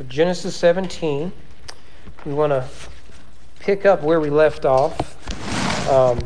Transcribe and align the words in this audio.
So, 0.00 0.06
Genesis 0.06 0.56
17, 0.56 1.30
we 2.24 2.32
want 2.32 2.52
to 2.52 2.66
pick 3.58 3.84
up 3.84 4.02
where 4.02 4.18
we 4.18 4.30
left 4.30 4.64
off. 4.64 4.98
Um, 5.90 6.18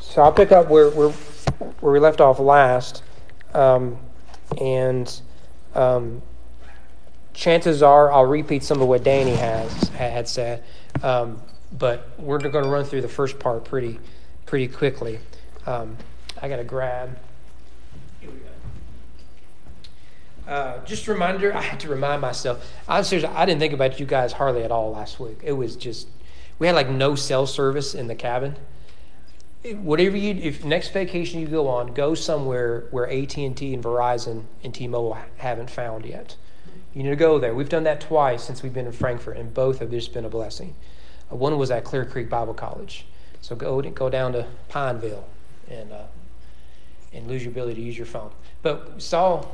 so, 0.00 0.22
I'll 0.22 0.32
pick 0.32 0.52
up 0.52 0.70
where, 0.70 0.88
where, 0.88 1.10
where 1.10 1.92
we 1.92 1.98
left 1.98 2.22
off 2.22 2.38
last. 2.38 3.02
Um, 3.52 3.98
and 4.58 5.20
um, 5.74 6.22
chances 7.34 7.82
are 7.82 8.10
I'll 8.10 8.24
repeat 8.24 8.64
some 8.64 8.80
of 8.80 8.88
what 8.88 9.04
Danny 9.04 9.36
has 9.36 9.70
had 9.90 10.26
said. 10.26 10.64
Um, 11.02 11.42
but 11.76 12.08
we're 12.18 12.38
going 12.38 12.64
to 12.64 12.70
run 12.70 12.86
through 12.86 13.02
the 13.02 13.08
first 13.08 13.38
part 13.38 13.66
pretty, 13.66 14.00
pretty 14.46 14.68
quickly. 14.68 15.18
Um, 15.66 15.98
I 16.40 16.48
got 16.48 16.56
to 16.56 16.64
grab. 16.64 17.18
Uh, 20.46 20.78
just 20.84 21.06
a 21.08 21.12
reminder, 21.12 21.54
I 21.54 21.60
had 21.60 21.80
to 21.80 21.88
remind 21.88 22.20
myself. 22.20 22.72
I'm 22.88 23.02
serious. 23.02 23.28
I 23.34 23.44
didn't 23.46 23.60
think 23.60 23.72
about 23.72 23.98
you 23.98 24.06
guys 24.06 24.32
hardly 24.32 24.62
at 24.62 24.70
all 24.70 24.92
last 24.92 25.18
week. 25.18 25.40
It 25.42 25.52
was 25.52 25.74
just 25.76 26.08
we 26.58 26.66
had 26.66 26.76
like 26.76 26.88
no 26.88 27.14
cell 27.14 27.46
service 27.46 27.94
in 27.94 28.06
the 28.06 28.14
cabin. 28.14 28.56
Whatever 29.64 30.16
you, 30.16 30.34
if 30.34 30.64
next 30.64 30.90
vacation 30.90 31.40
you 31.40 31.48
go 31.48 31.66
on, 31.66 31.92
go 31.92 32.14
somewhere 32.14 32.84
where 32.92 33.06
AT 33.06 33.36
and 33.36 33.56
Verizon 33.56 34.44
and 34.62 34.72
T-Mobile 34.72 35.18
haven't 35.38 35.70
found 35.70 36.06
yet. 36.06 36.36
You 36.94 37.02
need 37.02 37.10
to 37.10 37.16
go 37.16 37.40
there. 37.40 37.52
We've 37.52 37.68
done 37.68 37.82
that 37.84 38.00
twice 38.00 38.44
since 38.44 38.62
we've 38.62 38.72
been 38.72 38.86
in 38.86 38.92
Frankfort, 38.92 39.36
and 39.36 39.52
both 39.52 39.80
have 39.80 39.90
just 39.90 40.14
been 40.14 40.24
a 40.24 40.28
blessing. 40.28 40.74
Uh, 41.30 41.36
one 41.36 41.58
was 41.58 41.70
at 41.72 41.84
Clear 41.84 42.04
Creek 42.04 42.30
Bible 42.30 42.54
College, 42.54 43.06
so 43.40 43.56
go 43.56 43.82
go 43.82 44.08
down 44.08 44.32
to 44.32 44.46
Pineville 44.68 45.26
and 45.68 45.92
uh, 45.92 46.04
and 47.12 47.26
lose 47.26 47.42
your 47.42 47.50
ability 47.50 47.74
to 47.74 47.82
use 47.82 47.98
your 47.98 48.06
phone. 48.06 48.30
But 48.62 49.02
saw 49.02 49.44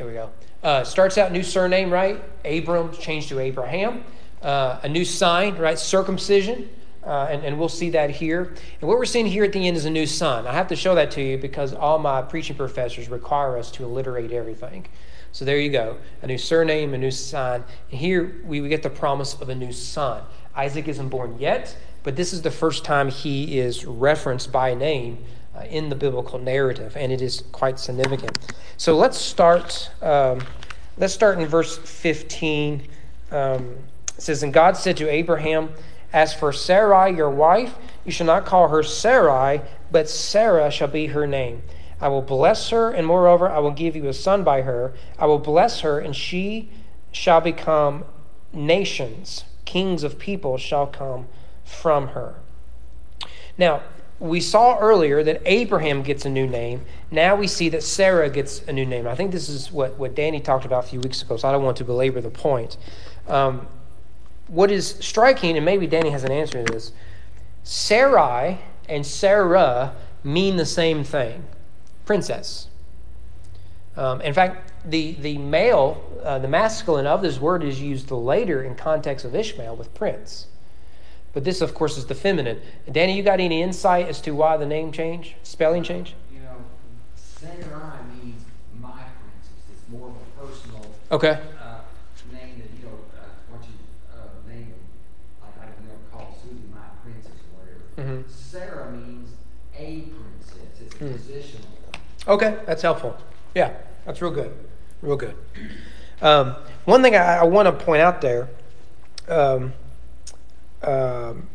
there 0.00 0.08
we 0.08 0.14
go. 0.14 0.30
Uh, 0.62 0.82
starts 0.82 1.18
out 1.18 1.30
new 1.30 1.42
surname, 1.42 1.90
right? 1.90 2.22
Abram 2.46 2.90
changed 2.90 3.28
to 3.28 3.38
Abraham. 3.38 4.02
Uh, 4.40 4.80
a 4.82 4.88
new 4.88 5.04
sign, 5.04 5.56
right? 5.56 5.78
Circumcision. 5.78 6.70
Uh, 7.04 7.28
and, 7.30 7.44
and 7.44 7.58
we'll 7.58 7.68
see 7.68 7.90
that 7.90 8.08
here. 8.08 8.54
And 8.80 8.88
what 8.88 8.96
we're 8.96 9.04
seeing 9.04 9.26
here 9.26 9.44
at 9.44 9.52
the 9.52 9.68
end 9.68 9.76
is 9.76 9.84
a 9.84 9.90
new 9.90 10.06
son. 10.06 10.46
I 10.46 10.54
have 10.54 10.68
to 10.68 10.76
show 10.76 10.94
that 10.94 11.10
to 11.12 11.22
you 11.22 11.36
because 11.36 11.74
all 11.74 11.98
my 11.98 12.22
preaching 12.22 12.56
professors 12.56 13.10
require 13.10 13.58
us 13.58 13.70
to 13.72 13.84
alliterate 13.84 14.32
everything. 14.32 14.86
So 15.32 15.44
there 15.44 15.58
you 15.58 15.68
go. 15.68 15.98
A 16.22 16.26
new 16.26 16.38
surname, 16.38 16.94
a 16.94 16.98
new 16.98 17.10
sign. 17.10 17.62
And 17.90 18.00
here 18.00 18.40
we, 18.46 18.62
we 18.62 18.70
get 18.70 18.82
the 18.82 18.88
promise 18.88 19.34
of 19.34 19.50
a 19.50 19.54
new 19.54 19.72
son. 19.72 20.22
Isaac 20.56 20.88
isn't 20.88 21.10
born 21.10 21.38
yet, 21.38 21.76
but 22.04 22.16
this 22.16 22.32
is 22.32 22.40
the 22.40 22.50
first 22.50 22.86
time 22.86 23.10
he 23.10 23.58
is 23.58 23.84
referenced 23.84 24.50
by 24.50 24.72
name 24.72 25.22
uh, 25.54 25.62
in 25.62 25.88
the 25.88 25.96
biblical 25.96 26.38
narrative, 26.38 26.96
and 26.96 27.10
it 27.12 27.20
is 27.20 27.42
quite 27.52 27.78
significant. 27.78 28.38
So 28.76 28.96
let's 28.96 29.18
start. 29.18 29.90
Um, 30.00 30.40
let's 30.96 31.12
start 31.12 31.40
in 31.40 31.46
verse 31.46 31.76
15. 31.78 32.82
Um, 33.32 33.76
it 34.16 34.22
says, 34.22 34.42
"And 34.42 34.52
God 34.52 34.76
said 34.76 34.96
to 34.98 35.10
Abraham, 35.10 35.72
As 36.12 36.34
for 36.34 36.52
Sarai, 36.52 37.14
your 37.14 37.30
wife, 37.30 37.76
you 38.04 38.12
shall 38.12 38.26
not 38.26 38.44
call 38.44 38.68
her 38.68 38.82
Sarai, 38.82 39.60
but 39.92 40.08
Sarah 40.08 40.70
shall 40.70 40.88
be 40.88 41.06
her 41.06 41.26
name. 41.26 41.62
I 42.00 42.08
will 42.08 42.22
bless 42.22 42.70
her, 42.70 42.90
and 42.90 43.06
moreover, 43.06 43.48
I 43.48 43.58
will 43.58 43.70
give 43.70 43.94
you 43.94 44.08
a 44.08 44.14
son 44.14 44.42
by 44.42 44.62
her. 44.62 44.92
I 45.18 45.26
will 45.26 45.38
bless 45.38 45.80
her, 45.80 46.00
and 46.00 46.16
she 46.16 46.70
shall 47.12 47.40
become 47.40 48.04
nations. 48.52 49.44
Kings 49.64 50.02
of 50.02 50.18
people 50.18 50.58
shall 50.58 50.86
come 50.86 51.28
from 51.64 52.08
her." 52.08 52.36
Now, 53.58 53.82
we 54.20 54.40
saw 54.40 54.78
earlier 54.78 55.24
that 55.24 55.40
Abraham 55.46 56.02
gets 56.02 56.26
a 56.26 56.28
new 56.28 56.46
name. 56.46 56.84
Now 57.10 57.34
we 57.34 57.46
see 57.46 57.70
that 57.70 57.82
Sarah 57.82 58.28
gets 58.28 58.62
a 58.68 58.72
new 58.72 58.84
name. 58.84 59.06
I 59.06 59.14
think 59.14 59.32
this 59.32 59.48
is 59.48 59.72
what, 59.72 59.98
what 59.98 60.14
Danny 60.14 60.40
talked 60.40 60.66
about 60.66 60.84
a 60.84 60.86
few 60.86 61.00
weeks 61.00 61.22
ago, 61.22 61.38
so 61.38 61.48
I 61.48 61.52
don't 61.52 61.64
want 61.64 61.78
to 61.78 61.84
belabor 61.84 62.20
the 62.20 62.30
point. 62.30 62.76
Um, 63.26 63.66
what 64.46 64.70
is 64.70 64.96
striking, 65.00 65.56
and 65.56 65.64
maybe 65.64 65.86
Danny 65.86 66.10
has 66.10 66.22
an 66.22 66.32
answer 66.32 66.62
to 66.62 66.72
this 66.72 66.92
Sarai 67.62 68.60
and 68.88 69.06
Sarah 69.06 69.94
mean 70.22 70.56
the 70.56 70.66
same 70.66 71.02
thing 71.02 71.44
princess. 72.04 72.68
Um, 73.96 74.20
in 74.20 74.34
fact, 74.34 74.72
the, 74.84 75.12
the 75.12 75.38
male, 75.38 76.02
uh, 76.24 76.38
the 76.38 76.48
masculine 76.48 77.06
of 77.06 77.22
this 77.22 77.38
word 77.38 77.62
is 77.62 77.80
used 77.80 78.10
later 78.10 78.62
in 78.62 78.74
context 78.74 79.24
of 79.24 79.34
Ishmael 79.34 79.76
with 79.76 79.94
prince. 79.94 80.46
But 81.32 81.44
this, 81.44 81.60
of 81.60 81.74
course, 81.74 81.96
is 81.96 82.06
the 82.06 82.14
feminine. 82.14 82.60
Danny, 82.90 83.16
you 83.16 83.22
got 83.22 83.38
any 83.38 83.62
insight 83.62 84.08
as 84.08 84.20
to 84.22 84.32
why 84.32 84.56
the 84.56 84.66
name 84.66 84.90
change, 84.90 85.36
spelling 85.42 85.82
change? 85.82 86.14
You 86.32 86.40
know, 86.40 86.56
Sarai 87.14 87.98
means 88.20 88.42
my 88.80 88.90
princess. 88.90 89.70
It's 89.72 89.88
more 89.88 90.08
of 90.08 90.14
a 90.16 90.46
personal 90.46 90.86
okay. 91.12 91.40
Uh, 91.62 91.78
name 92.32 92.58
that 92.58 92.68
you 92.76 92.86
know. 92.86 92.98
Uh, 93.16 93.56
you 93.62 93.74
uh, 94.12 94.48
name 94.48 94.74
like 95.40 95.54
I 95.60 95.66
you 95.66 95.88
know, 95.88 95.94
call 96.10 96.36
Susie 96.42 96.64
my 96.74 96.80
princess 97.04 97.32
or 97.32 97.60
whatever. 97.60 98.18
Mm-hmm. 98.18 98.28
Sarah 98.28 98.90
means 98.90 99.30
a 99.78 100.00
princess. 100.00 100.80
It's 100.80 100.94
mm. 100.94 101.12
positional. 101.12 101.80
Okay, 102.26 102.58
that's 102.66 102.82
helpful. 102.82 103.16
Yeah, 103.54 103.72
that's 104.04 104.20
real 104.20 104.32
good. 104.32 104.52
Real 105.00 105.16
good. 105.16 105.36
Um, 106.20 106.56
one 106.84 107.02
thing 107.02 107.14
I, 107.14 107.36
I 107.36 107.44
want 107.44 107.66
to 107.66 107.84
point 107.84 108.02
out 108.02 108.20
there. 108.20 108.48
Um, 109.28 109.72
um, 110.82 111.48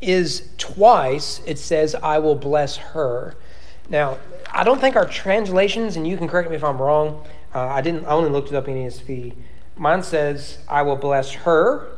is 0.00 0.48
twice 0.58 1.40
it 1.46 1.58
says, 1.58 1.94
I 1.94 2.18
will 2.18 2.34
bless 2.34 2.76
her. 2.76 3.36
Now, 3.88 4.18
I 4.50 4.64
don't 4.64 4.80
think 4.80 4.96
our 4.96 5.06
translations, 5.06 5.96
and 5.96 6.06
you 6.06 6.16
can 6.16 6.28
correct 6.28 6.50
me 6.50 6.56
if 6.56 6.64
I'm 6.64 6.80
wrong, 6.80 7.24
uh, 7.54 7.66
I 7.66 7.80
didn't. 7.80 8.04
I 8.04 8.10
only 8.10 8.30
looked 8.30 8.48
it 8.48 8.54
up 8.54 8.68
in 8.68 8.74
ESV. 8.74 9.34
Mine 9.76 10.02
says, 10.02 10.58
I 10.68 10.82
will 10.82 10.96
bless 10.96 11.32
her, 11.32 11.88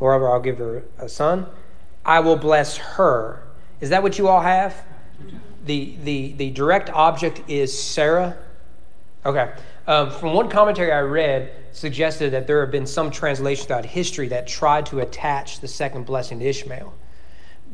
or 0.00 0.28
I'll 0.32 0.40
give 0.40 0.58
her 0.58 0.84
a 0.98 1.08
son. 1.08 1.46
I 2.04 2.20
will 2.20 2.36
bless 2.36 2.76
her. 2.76 3.42
Is 3.80 3.90
that 3.90 4.02
what 4.02 4.18
you 4.18 4.28
all 4.28 4.40
have? 4.40 4.74
The, 5.66 5.96
the, 6.02 6.32
the 6.32 6.50
direct 6.50 6.90
object 6.90 7.42
is 7.48 7.76
Sarah. 7.76 8.36
Okay. 9.26 9.52
Um, 9.88 10.10
from 10.10 10.34
one 10.34 10.50
commentary 10.50 10.92
I 10.92 11.00
read, 11.00 11.50
suggested 11.72 12.30
that 12.34 12.46
there 12.46 12.60
have 12.60 12.70
been 12.70 12.86
some 12.86 13.10
translations 13.10 13.66
throughout 13.66 13.86
history 13.86 14.28
that 14.28 14.46
tried 14.46 14.84
to 14.86 15.00
attach 15.00 15.60
the 15.60 15.66
second 15.66 16.04
blessing 16.04 16.40
to 16.40 16.44
Ishmael. 16.44 16.92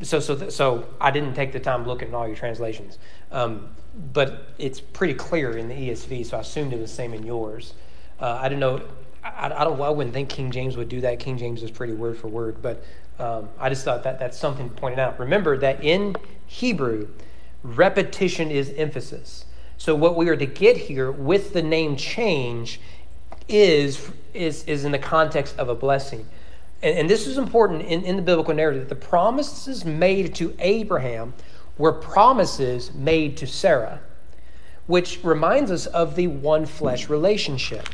So, 0.01 0.21
so, 0.21 0.47
so 0.47 0.87
I 1.01 1.11
didn't 1.11 1.33
take 1.33 1.51
the 1.51 1.59
time 1.59 1.85
looking 1.85 2.07
at 2.07 2.13
all 2.13 2.25
your 2.25 2.37
translations, 2.37 2.99
um, 3.33 3.67
but 4.13 4.53
it's 4.57 4.79
pretty 4.79 5.13
clear 5.13 5.57
in 5.57 5.67
the 5.67 5.75
ESV. 5.75 6.25
So 6.25 6.37
I 6.37 6.39
assumed 6.39 6.71
it 6.71 6.79
was 6.79 6.89
the 6.89 6.95
same 6.95 7.13
in 7.13 7.25
yours. 7.25 7.73
Uh, 8.17 8.39
I 8.41 8.47
don't 8.47 8.61
know. 8.61 8.81
I, 9.21 9.47
I, 9.47 9.63
don't. 9.65 9.79
I 9.81 9.89
wouldn't 9.89 10.13
think 10.13 10.29
King 10.29 10.51
James 10.51 10.77
would 10.77 10.87
do 10.87 11.01
that. 11.01 11.19
King 11.19 11.37
James 11.37 11.63
is 11.63 11.71
pretty 11.71 11.93
word 11.93 12.17
for 12.17 12.29
word, 12.29 12.61
but 12.61 12.85
um, 13.19 13.49
I 13.59 13.67
just 13.67 13.83
thought 13.83 14.03
that 14.03 14.19
that's 14.19 14.37
something 14.37 14.69
to 14.69 14.75
point 14.75 14.99
out. 14.99 15.19
Remember 15.19 15.57
that 15.57 15.83
in 15.83 16.15
Hebrew, 16.47 17.09
repetition 17.63 18.51
is 18.51 18.73
emphasis. 18.77 19.44
So 19.85 19.93
what 19.93 20.15
we 20.15 20.29
are 20.29 20.35
to 20.35 20.47
get 20.47 20.77
here 20.77 21.11
with 21.11 21.53
the 21.53 21.61
name 21.61 21.95
change 21.95 22.79
is, 23.47 24.11
is, 24.33 24.63
is 24.63 24.83
in 24.83 24.91
the 24.91 24.97
context 24.97 25.59
of 25.59 25.69
a 25.69 25.75
blessing. 25.75 26.27
And, 26.81 26.97
and 26.97 27.07
this 27.07 27.27
is 27.27 27.37
important 27.37 27.83
in, 27.83 28.01
in 28.01 28.15
the 28.15 28.23
biblical 28.23 28.55
narrative. 28.55 28.89
The 28.89 28.95
promises 28.95 29.85
made 29.85 30.33
to 30.37 30.55
Abraham 30.57 31.35
were 31.77 31.91
promises 31.91 32.95
made 32.95 33.37
to 33.37 33.45
Sarah, 33.45 33.99
which 34.87 35.23
reminds 35.23 35.69
us 35.69 35.85
of 35.85 36.15
the 36.15 36.25
one 36.25 36.65
flesh 36.65 37.07
relationship. 37.07 37.87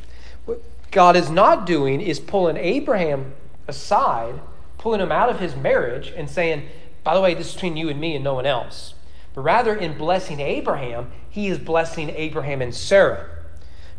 What 0.46 0.62
God 0.92 1.18
is 1.18 1.30
not 1.30 1.66
doing 1.66 2.00
is 2.00 2.22
pulling 2.22 2.56
Abraham 2.56 3.34
aside, 3.68 4.40
pulling 4.78 5.02
him 5.02 5.12
out 5.12 5.28
of 5.28 5.42
his 5.42 5.58
marriage, 5.58 6.14
and 6.16 6.30
saying, 6.30 6.70
by 7.04 7.16
the 7.16 7.20
way, 7.20 7.34
this 7.34 7.50
is 7.50 7.54
between 7.56 7.76
you 7.76 7.90
and 7.90 8.00
me 8.00 8.16
and 8.16 8.24
no 8.24 8.36
one 8.36 8.46
else. 8.46 8.94
But 9.34 9.42
rather, 9.42 9.76
in 9.76 9.98
blessing 9.98 10.40
Abraham, 10.40 11.12
he 11.30 11.48
is 11.48 11.58
blessing 11.58 12.10
Abraham 12.10 12.62
and 12.62 12.74
Sarah. 12.74 13.30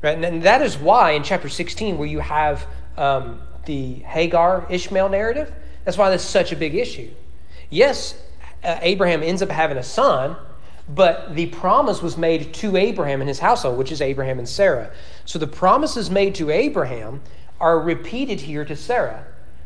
Right? 0.03 0.23
And 0.23 0.43
that 0.43 0.63
is 0.63 0.77
why 0.77 1.13
in 1.13 1.23
chapter 1.23 1.49
16, 1.49 1.97
where 1.97 2.09
you 2.09 2.21
have 2.21 2.67
um, 2.97 3.41
the 3.65 3.95
Hagar 4.01 4.67
Ishmael 4.69 5.09
narrative, 5.09 5.53
that's 5.85 5.97
why 5.97 6.11
this 6.11 6.23
is 6.23 6.29
such 6.29 6.53
a 6.53 6.57
big 6.57 6.75
issue. 6.75 7.11
Yes, 7.71 8.21
uh, 8.63 8.79
Abraham 8.83 9.23
ends 9.23 9.43
up 9.43 9.49
having 9.49 9.79
a 9.79 9.83
son, 9.83 10.37
but 10.89 11.35
the 11.35 11.47
promise 11.47 12.03
was 12.03 12.17
made 12.17 12.53
to 12.55 12.77
Abraham 12.77 13.21
and 13.21 13.29
his 13.29 13.39
household, 13.39 13.79
which 13.79 13.93
is 13.93 14.01
Abraham 14.03 14.39
and 14.39 14.49
Sarah. 14.49 14.91
So 15.25 15.39
the 15.39 15.47
promises 15.47 16.11
made 16.11 16.35
to 16.37 16.51
Abraham 16.51 17.23
are 17.61 17.79
repeated 17.81 18.41
here 18.41 18.65
to 18.65 18.77
Sarah. 18.77 19.25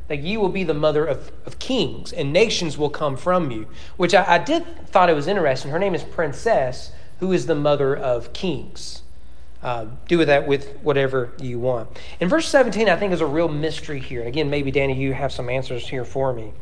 That 0.08 0.19
you 0.19 0.41
will 0.41 0.49
be 0.49 0.64
the 0.64 0.75
mother 0.75 1.05
of, 1.05 1.32
of 1.44 1.58
kings 1.58 2.12
and 2.12 2.32
nations 2.32 2.79
will 2.79 2.91
come 2.91 3.17
from 3.17 3.50
you. 3.50 3.67
Which 3.97 4.14
I, 4.14 4.35
I 4.35 4.38
did 4.38 4.64
thought 4.88 5.11
it 5.11 5.14
was 5.14 5.26
interesting. 5.26 5.70
Her 5.70 5.79
name 5.79 5.94
is 5.94 6.03
Princess, 6.03 6.93
who 7.20 7.32
is 7.32 7.47
the 7.47 7.55
mother 7.55 7.97
of 7.97 8.32
kings. 8.32 9.03
Uh, 9.62 9.87
do 10.06 10.19
with 10.19 10.29
that 10.29 10.47
with 10.47 10.76
whatever 10.82 11.32
you 11.41 11.58
want. 11.58 11.88
In 12.20 12.29
verse 12.29 12.49
17, 12.49 12.88
I 12.88 12.97
think 12.97 13.12
is 13.12 13.20
a 13.20 13.26
real 13.26 13.49
mystery 13.49 13.99
here. 13.99 14.23
Again, 14.23 14.50
maybe 14.50 14.70
Danny, 14.70 14.94
you 14.94 15.12
have 15.12 15.32
some 15.32 15.49
answers 15.49 15.88
here 15.88 16.05
for 16.05 16.32
me. 16.32 16.53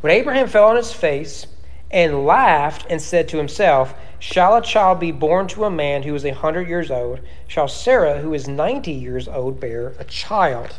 When 0.00 0.12
Abraham 0.12 0.48
fell 0.48 0.68
on 0.68 0.76
his 0.76 0.92
face 0.92 1.46
and 1.90 2.26
laughed 2.26 2.84
and 2.90 3.00
said 3.00 3.28
to 3.28 3.38
himself, 3.38 3.94
shall 4.18 4.56
a 4.56 4.62
child 4.62 5.00
be 5.00 5.12
born 5.12 5.46
to 5.48 5.64
a 5.64 5.70
man 5.70 6.02
who 6.02 6.14
is 6.14 6.24
a 6.26 6.34
hundred 6.34 6.68
years 6.68 6.90
old, 6.90 7.20
shall 7.46 7.68
Sarah, 7.68 8.18
who 8.18 8.34
is 8.34 8.48
ninety 8.48 8.92
years 8.92 9.28
old, 9.28 9.60
bear 9.60 9.94
a 9.98 10.04
child. 10.04 10.78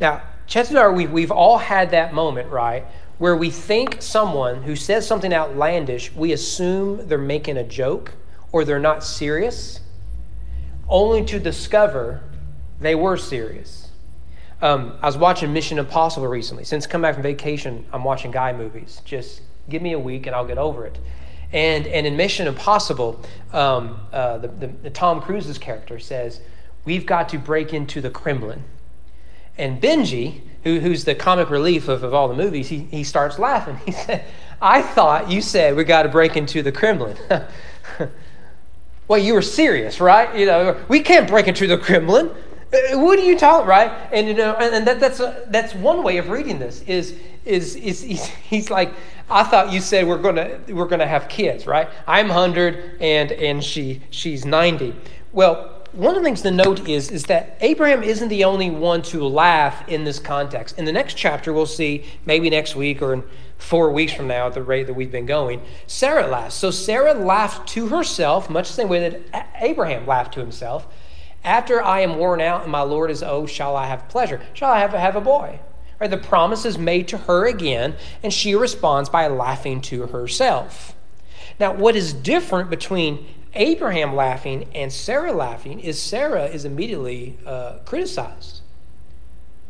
Now, 0.00 0.22
chances 0.48 0.74
are 0.74 0.92
we've, 0.92 1.12
we've 1.12 1.30
all 1.30 1.58
had 1.58 1.92
that 1.92 2.12
moment, 2.12 2.50
right? 2.50 2.84
Where 3.18 3.36
we 3.36 3.50
think 3.50 4.00
someone 4.00 4.62
who 4.62 4.74
says 4.74 5.06
something 5.06 5.32
outlandish, 5.32 6.12
we 6.14 6.32
assume 6.32 7.06
they're 7.06 7.18
making 7.18 7.56
a 7.58 7.64
joke 7.64 8.12
or 8.50 8.64
they're 8.64 8.78
not 8.78 9.04
serious, 9.04 9.80
only 10.88 11.24
to 11.26 11.38
discover 11.38 12.22
they 12.80 12.94
were 12.94 13.16
serious. 13.16 13.90
Um, 14.62 14.98
I 15.02 15.06
was 15.06 15.18
watching 15.18 15.52
Mission 15.52 15.78
Impossible 15.78 16.26
recently. 16.26 16.64
Since 16.64 16.86
come 16.86 17.02
back 17.02 17.14
from 17.14 17.22
vacation, 17.22 17.84
I'm 17.92 18.02
watching 18.02 18.30
guy 18.30 18.52
movies. 18.52 19.02
Just 19.04 19.42
give 19.68 19.82
me 19.82 19.92
a 19.92 19.98
week 19.98 20.26
and 20.26 20.34
I'll 20.34 20.46
get 20.46 20.58
over 20.58 20.86
it. 20.86 20.98
And, 21.52 21.86
and 21.86 22.06
in 22.06 22.16
Mission 22.16 22.46
Impossible, 22.46 23.20
um, 23.52 24.00
uh, 24.12 24.38
the, 24.38 24.48
the, 24.48 24.66
the 24.66 24.90
Tom 24.90 25.20
Cruise's 25.20 25.58
character 25.58 25.98
says, 25.98 26.40
We've 26.84 27.04
got 27.04 27.28
to 27.30 27.38
break 27.38 27.74
into 27.74 28.00
the 28.00 28.10
Kremlin. 28.10 28.64
And 29.58 29.82
Benji, 29.82 30.40
who, 30.64 30.80
who's 30.80 31.04
the 31.04 31.14
comic 31.14 31.50
relief 31.50 31.88
of, 31.88 32.04
of 32.04 32.14
all 32.14 32.28
the 32.28 32.36
movies, 32.36 32.68
he, 32.68 32.80
he 32.90 33.04
starts 33.04 33.38
laughing. 33.38 33.78
He 33.84 33.92
said, 33.92 34.24
I 34.60 34.82
thought 34.82 35.30
you 35.30 35.40
said 35.40 35.76
we 35.76 35.84
got 35.84 36.02
to 36.02 36.08
break 36.08 36.36
into 36.36 36.62
the 36.62 36.72
Kremlin. 36.72 37.16
well, 39.08 39.20
you 39.20 39.34
were 39.34 39.42
serious, 39.42 40.00
right? 40.00 40.36
You 40.36 40.46
know, 40.46 40.76
we 40.88 41.00
can't 41.00 41.28
break 41.28 41.46
into 41.46 41.66
the 41.66 41.78
Kremlin. 41.78 42.30
Uh, 42.72 42.98
what 42.98 43.18
are 43.18 43.22
you 43.22 43.38
talking, 43.38 43.68
right? 43.68 43.90
And 44.12 44.26
you 44.26 44.34
know, 44.34 44.54
and, 44.54 44.74
and 44.74 44.86
that, 44.86 45.00
that's 45.00 45.20
a, 45.20 45.46
that's 45.48 45.74
one 45.74 46.02
way 46.02 46.18
of 46.18 46.28
reading 46.28 46.58
this. 46.58 46.82
Is 46.82 47.14
is 47.44 47.76
is 47.76 48.02
he's, 48.02 48.26
he's 48.26 48.70
like, 48.70 48.92
I 49.30 49.44
thought 49.44 49.72
you 49.72 49.80
said 49.80 50.06
we're 50.06 50.20
gonna 50.20 50.58
we're 50.68 50.88
gonna 50.88 51.06
have 51.06 51.28
kids, 51.28 51.66
right? 51.66 51.88
I'm 52.06 52.28
hundred 52.28 53.00
and 53.00 53.32
and 53.32 53.62
she 53.62 54.02
she's 54.10 54.44
ninety. 54.44 54.94
Well, 55.32 55.77
one 55.92 56.14
of 56.14 56.22
the 56.22 56.24
things 56.24 56.42
to 56.42 56.50
note 56.50 56.88
is 56.88 57.10
is 57.10 57.24
that 57.24 57.56
Abraham 57.60 58.02
isn't 58.02 58.28
the 58.28 58.44
only 58.44 58.70
one 58.70 59.02
to 59.02 59.24
laugh 59.26 59.88
in 59.88 60.04
this 60.04 60.18
context. 60.18 60.78
In 60.78 60.84
the 60.84 60.92
next 60.92 61.14
chapter, 61.14 61.52
we'll 61.52 61.66
see 61.66 62.04
maybe 62.26 62.50
next 62.50 62.76
week 62.76 63.02
or 63.02 63.12
in 63.14 63.22
four 63.58 63.90
weeks 63.90 64.12
from 64.12 64.28
now 64.28 64.46
at 64.46 64.54
the 64.54 64.62
rate 64.62 64.86
that 64.86 64.94
we've 64.94 65.10
been 65.10 65.26
going. 65.26 65.62
Sarah 65.86 66.26
laughs. 66.26 66.54
So 66.54 66.70
Sarah 66.70 67.14
laughed 67.14 67.68
to 67.70 67.88
herself, 67.88 68.48
much 68.48 68.68
the 68.68 68.74
same 68.74 68.88
way 68.88 69.08
that 69.08 69.50
Abraham 69.60 70.06
laughed 70.06 70.34
to 70.34 70.40
himself. 70.40 70.86
After 71.44 71.82
I 71.82 72.00
am 72.00 72.18
worn 72.18 72.40
out 72.40 72.62
and 72.62 72.72
my 72.72 72.82
Lord 72.82 73.10
is 73.10 73.22
old, 73.22 73.50
shall 73.50 73.76
I 73.76 73.86
have 73.86 74.08
pleasure? 74.08 74.40
Shall 74.54 74.70
I 74.70 74.80
have, 74.80 74.92
have 74.92 75.16
a 75.16 75.20
boy? 75.20 75.60
Right, 76.00 76.10
the 76.10 76.16
promise 76.16 76.64
is 76.64 76.78
made 76.78 77.08
to 77.08 77.18
her 77.18 77.46
again, 77.46 77.96
and 78.22 78.32
she 78.32 78.54
responds 78.54 79.08
by 79.08 79.26
laughing 79.26 79.80
to 79.82 80.06
herself. 80.06 80.94
Now, 81.58 81.72
what 81.72 81.96
is 81.96 82.12
different 82.12 82.70
between 82.70 83.26
Abraham 83.58 84.14
laughing 84.14 84.68
and 84.72 84.92
Sarah 84.92 85.32
laughing 85.32 85.80
is 85.80 86.00
Sarah 86.00 86.46
is 86.46 86.64
immediately 86.64 87.36
uh, 87.44 87.78
criticized. 87.84 88.60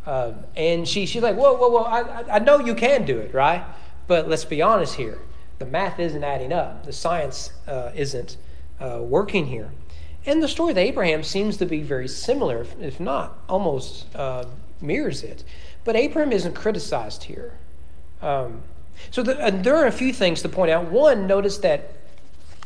Uh, 0.06 0.32
and 0.56 0.86
she, 0.86 1.06
she's 1.06 1.22
like, 1.22 1.36
whoa, 1.36 1.54
whoa, 1.54 1.68
whoa, 1.68 1.82
I, 1.82 2.36
I 2.36 2.38
know 2.38 2.60
you 2.60 2.74
can 2.74 3.04
do 3.04 3.18
it, 3.18 3.34
right? 3.34 3.64
But 4.06 4.28
let's 4.28 4.44
be 4.44 4.62
honest 4.62 4.94
here. 4.94 5.18
The 5.58 5.66
math 5.66 5.98
isn't 5.98 6.22
adding 6.22 6.52
up, 6.52 6.84
the 6.86 6.92
science 6.92 7.50
uh, 7.66 7.90
isn't 7.94 8.36
uh, 8.78 9.00
working 9.02 9.46
here. 9.46 9.70
And 10.24 10.42
the 10.42 10.48
story 10.48 10.72
of 10.72 10.78
Abraham 10.78 11.22
seems 11.22 11.56
to 11.56 11.66
be 11.66 11.82
very 11.82 12.08
similar, 12.08 12.66
if 12.80 13.00
not 13.00 13.38
almost 13.48 14.14
uh, 14.14 14.44
mirrors 14.80 15.22
it. 15.22 15.44
But 15.84 15.96
Abraham 15.96 16.32
isn't 16.32 16.54
criticized 16.54 17.24
here. 17.24 17.54
Um, 18.20 18.62
so 19.10 19.22
the, 19.22 19.34
there 19.62 19.76
are 19.76 19.86
a 19.86 19.92
few 19.92 20.12
things 20.12 20.42
to 20.42 20.48
point 20.48 20.70
out. 20.70 20.90
One, 20.90 21.26
notice 21.26 21.58
that 21.58 21.94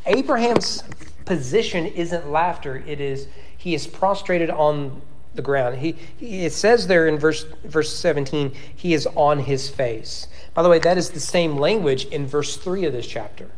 Abraham's 0.07 0.83
position 1.25 1.87
isn't 1.87 2.31
laughter, 2.31 2.83
it 2.87 3.01
is 3.01 3.29
he 3.57 3.75
is 3.75 3.87
prostrated 3.87 4.51
on 4.51 5.03
the 5.35 5.43
ground. 5.43 5.79
He, 5.79 5.97
he, 6.17 6.45
it 6.45 6.53
says 6.53 6.87
there 6.87 7.07
in 7.07 7.19
verse, 7.19 7.45
verse 7.65 7.95
17, 7.95 8.53
he 8.75 8.93
is 8.93 9.07
on 9.15 9.39
his 9.41 9.69
face. 9.69 10.27
By 10.55 10.63
the 10.63 10.69
way, 10.69 10.79
that 10.81 10.99
is 10.99 11.11
the 11.11 11.21
same 11.21 11.57
language 11.57 12.07
in 12.07 12.27
verse 12.27 12.57
3 12.57 12.85
of 12.85 12.93
this 12.93 13.07
chapter. 13.07 13.51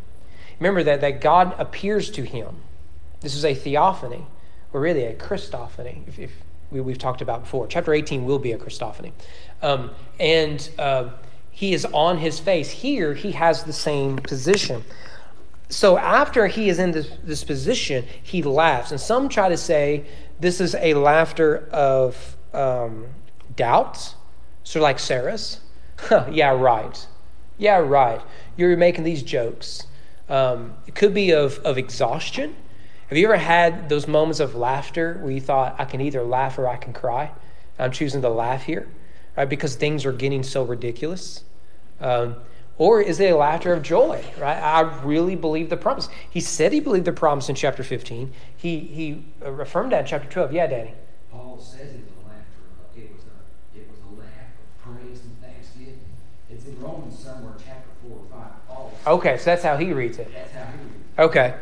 Remember 0.61 0.83
that, 0.83 1.01
that 1.01 1.21
God 1.21 1.55
appears 1.59 2.11
to 2.13 2.23
him. 2.23 2.57
This 3.21 3.35
is 3.35 3.45
a 3.45 3.55
theophany, 3.55 4.27
or 4.73 4.81
really 4.81 5.05
a 5.05 5.15
Christophany, 5.15 6.07
if, 6.07 6.19
if 6.19 6.33
we, 6.71 6.93
have 6.93 6.99
talked 6.99 7.23
about 7.23 7.43
before. 7.43 7.67
Chapter 7.67 7.95
18 7.95 8.25
will 8.25 8.39
be 8.39 8.53
a 8.53 8.59
Christophany. 8.59 9.13
Um, 9.63 9.91
and 10.21 10.69
uh, 10.79 11.11
he 11.51 11.73
is 11.73 11.85
on 11.87 12.19
his 12.19 12.39
face. 12.39 12.71
Here, 12.71 13.15
he 13.15 13.33
has 13.33 13.65
the 13.65 13.73
same 13.73 14.17
position. 14.17 14.85
So 15.69 15.99
after 15.99 16.47
he 16.47 16.69
is 16.69 16.79
in 16.79 16.93
this, 16.93 17.11
this 17.23 17.45
position, 17.45 18.05
he 18.23 18.43
laughs. 18.43 18.91
And 18.91 19.01
some 19.01 19.29
try 19.29 19.49
to 19.49 19.57
say 19.57 20.05
this 20.39 20.61
is 20.61 20.75
a 20.75 20.95
laughter 20.95 21.69
of 21.73 22.37
um, 22.53 23.07
doubt, 23.57 24.15
sort 24.63 24.81
of 24.81 24.83
like 24.83 24.99
Sarah's. 24.99 25.61
yeah, 26.31 26.51
right. 26.51 27.07
Yeah, 27.59 27.79
right. 27.79 28.21
You're 28.57 28.77
making 28.77 29.05
these 29.05 29.23
jokes. 29.23 29.87
Um, 30.29 30.75
it 30.87 30.95
could 30.95 31.15
be 31.15 31.33
of, 31.33 31.59
of 31.61 31.79
exhaustion. 31.79 32.57
Have 33.09 33.19
you 33.19 33.27
ever 33.27 33.37
had 33.37 33.89
those 33.89 34.09
moments 34.09 34.41
of 34.41 34.55
laughter 34.55 35.19
where 35.21 35.31
you 35.31 35.41
thought, 35.41 35.77
I 35.79 35.85
can 35.85 36.01
either 36.01 36.23
laugh 36.23 36.59
or 36.59 36.67
I 36.67 36.77
can 36.77 36.93
cry? 36.93 37.31
I'm 37.79 37.91
choosing 37.91 38.23
to 38.23 38.29
laugh 38.29 38.63
here, 38.63 38.89
right? 39.37 39.49
Because 39.49 39.77
things 39.77 40.05
are 40.05 40.13
getting 40.13 40.43
so 40.43 40.63
ridiculous. 40.63 41.45
Um, 42.01 42.37
or 42.77 43.01
is 43.01 43.21
it 43.21 43.33
a 43.33 43.37
laughter 43.37 43.73
of 43.73 43.83
joy, 43.83 44.25
right? 44.39 44.57
I 44.57 44.81
really 45.03 45.37
believe 45.37 45.71
the 45.71 45.77
promise. 45.77 46.09
He 46.29 46.41
said 46.41 46.73
he 46.73 46.81
believed 46.81 47.05
the 47.05 47.13
promise 47.13 47.49
in 47.49 47.55
chapter 47.55 47.83
15. 47.83 48.33
He, 48.57 48.79
he 48.81 49.25
affirmed 49.43 49.93
that 49.93 50.01
in 50.01 50.07
chapter 50.07 50.29
12. 50.29 50.53
Yeah, 50.53 50.67
Danny. 50.67 50.95
Paul 51.31 51.59
says 51.61 51.95
it 51.95 52.01
was 52.01 52.25
a 52.25 52.29
laughter. 52.29 52.97
It 52.97 53.13
was 53.13 53.23
a, 53.23 53.79
it 53.79 53.89
was 53.91 54.01
a 54.01 54.21
laugh 54.21 54.31
of 54.59 54.97
praise 54.97 55.21
and 55.23 55.41
thanksgiving. 55.41 56.01
It's 56.51 56.65
in 56.65 56.81
Romans 56.81 57.17
somewhere, 57.17 57.55
chapter 57.65 57.91
4 58.09 58.11
or 58.11 58.25
5. 58.31 58.41
Paul 58.69 58.93
okay, 59.19 59.39
so 59.39 59.45
that's 59.45 59.63
how 59.63 59.77
he 59.77 59.93
reads 59.93 60.19
it. 60.19 60.33
That's 60.33 60.53
how 60.53 60.65
he 60.65 60.79
reads 60.79 60.95
it. 61.17 61.23
Okay. 61.23 61.55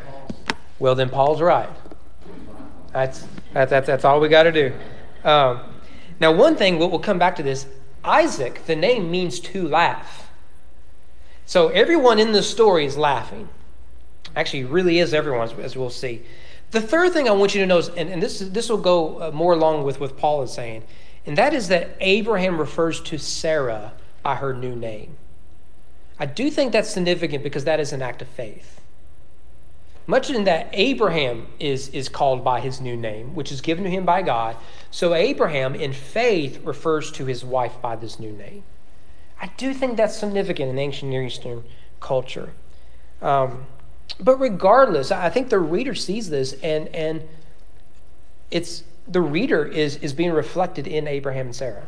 Well, 0.79 0.95
then 0.95 1.09
Paul's 1.09 1.41
right. 1.41 1.69
That's, 2.91 3.25
that's, 3.53 3.69
that's, 3.69 3.87
that's 3.87 4.05
all 4.05 4.19
we 4.19 4.29
got 4.29 4.43
to 4.43 4.51
do. 4.51 4.73
Um, 5.23 5.61
now, 6.19 6.31
one 6.31 6.55
thing, 6.55 6.79
we'll, 6.79 6.89
we'll 6.89 6.99
come 6.99 7.19
back 7.19 7.35
to 7.37 7.43
this 7.43 7.67
Isaac, 8.03 8.65
the 8.65 8.75
name 8.75 9.09
means 9.09 9.39
to 9.39 9.67
laugh. 9.67 10.22
So 11.45 11.69
everyone 11.69 12.19
in 12.19 12.31
the 12.31 12.43
story 12.43 12.85
is 12.85 12.97
laughing. 12.97 13.49
Actually, 14.35 14.63
really 14.63 14.99
is 14.99 15.13
everyone, 15.13 15.49
as 15.61 15.75
we'll 15.75 15.89
see. 15.89 16.23
The 16.71 16.81
third 16.81 17.13
thing 17.13 17.29
I 17.29 17.31
want 17.33 17.53
you 17.53 17.61
to 17.61 17.67
notice, 17.67 17.89
and, 17.95 18.09
and 18.09 18.21
this, 18.21 18.39
this 18.39 18.69
will 18.69 18.77
go 18.77 19.21
uh, 19.21 19.31
more 19.31 19.53
along 19.53 19.83
with 19.83 19.99
what 19.99 20.17
Paul 20.17 20.41
is 20.41 20.51
saying, 20.51 20.83
and 21.25 21.37
that 21.37 21.53
is 21.53 21.67
that 21.67 21.95
Abraham 21.99 22.59
refers 22.59 22.99
to 23.01 23.17
Sarah 23.17 23.93
by 24.23 24.35
her 24.35 24.53
new 24.53 24.75
name. 24.75 25.15
I 26.19 26.25
do 26.25 26.49
think 26.49 26.71
that's 26.71 26.89
significant 26.89 27.43
because 27.43 27.65
that 27.65 27.79
is 27.79 27.93
an 27.93 28.01
act 28.01 28.21
of 28.21 28.27
faith. 28.27 28.81
Much 30.05 30.29
in 30.29 30.43
that 30.43 30.69
Abraham 30.73 31.47
is, 31.59 31.87
is 31.89 32.09
called 32.09 32.43
by 32.43 32.59
his 32.59 32.81
new 32.81 32.97
name, 32.97 33.35
which 33.35 33.51
is 33.51 33.61
given 33.61 33.83
to 33.85 33.89
him 33.89 34.05
by 34.05 34.21
God. 34.21 34.55
So 34.91 35.13
Abraham, 35.13 35.75
in 35.75 35.93
faith, 35.93 36.59
refers 36.63 37.11
to 37.13 37.25
his 37.25 37.45
wife 37.45 37.81
by 37.81 37.95
this 37.95 38.19
new 38.19 38.31
name. 38.31 38.63
I 39.41 39.47
do 39.57 39.73
think 39.73 39.97
that's 39.97 40.15
significant 40.15 40.69
in 40.69 40.79
ancient 40.79 41.11
Near 41.11 41.23
Eastern 41.23 41.63
culture. 41.99 42.53
Um, 43.21 43.65
but 44.19 44.37
regardless, 44.39 45.11
I 45.11 45.29
think 45.29 45.49
the 45.49 45.59
reader 45.59 45.95
sees 45.95 46.29
this 46.29 46.53
and, 46.61 46.87
and 46.89 47.23
it's 48.51 48.83
the 49.07 49.21
reader 49.21 49.65
is, 49.65 49.97
is 49.97 50.13
being 50.13 50.31
reflected 50.31 50.87
in 50.87 51.07
Abraham 51.07 51.47
and 51.47 51.55
Sarah. 51.55 51.87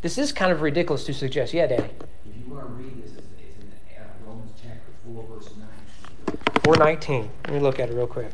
This 0.00 0.18
is 0.18 0.32
kind 0.32 0.52
of 0.52 0.62
ridiculous 0.62 1.04
to 1.04 1.14
suggest. 1.14 1.54
Yeah, 1.54 1.66
Danny. 1.66 1.84
If 1.84 2.46
you 2.46 2.54
want 2.54 2.66
to 2.66 2.72
read 2.74 3.02
this, 3.02 3.12
it's, 3.12 3.56
in 3.58 3.72
uh, 3.96 4.04
Romans 4.26 4.52
chapter 4.62 4.92
4, 5.06 5.26
verse 5.26 5.50
nine, 5.56 6.38
419. 6.64 7.30
Let 7.44 7.54
me 7.54 7.60
look 7.60 7.80
at 7.80 7.90
it 7.90 7.94
real 7.94 8.06
quick. 8.06 8.30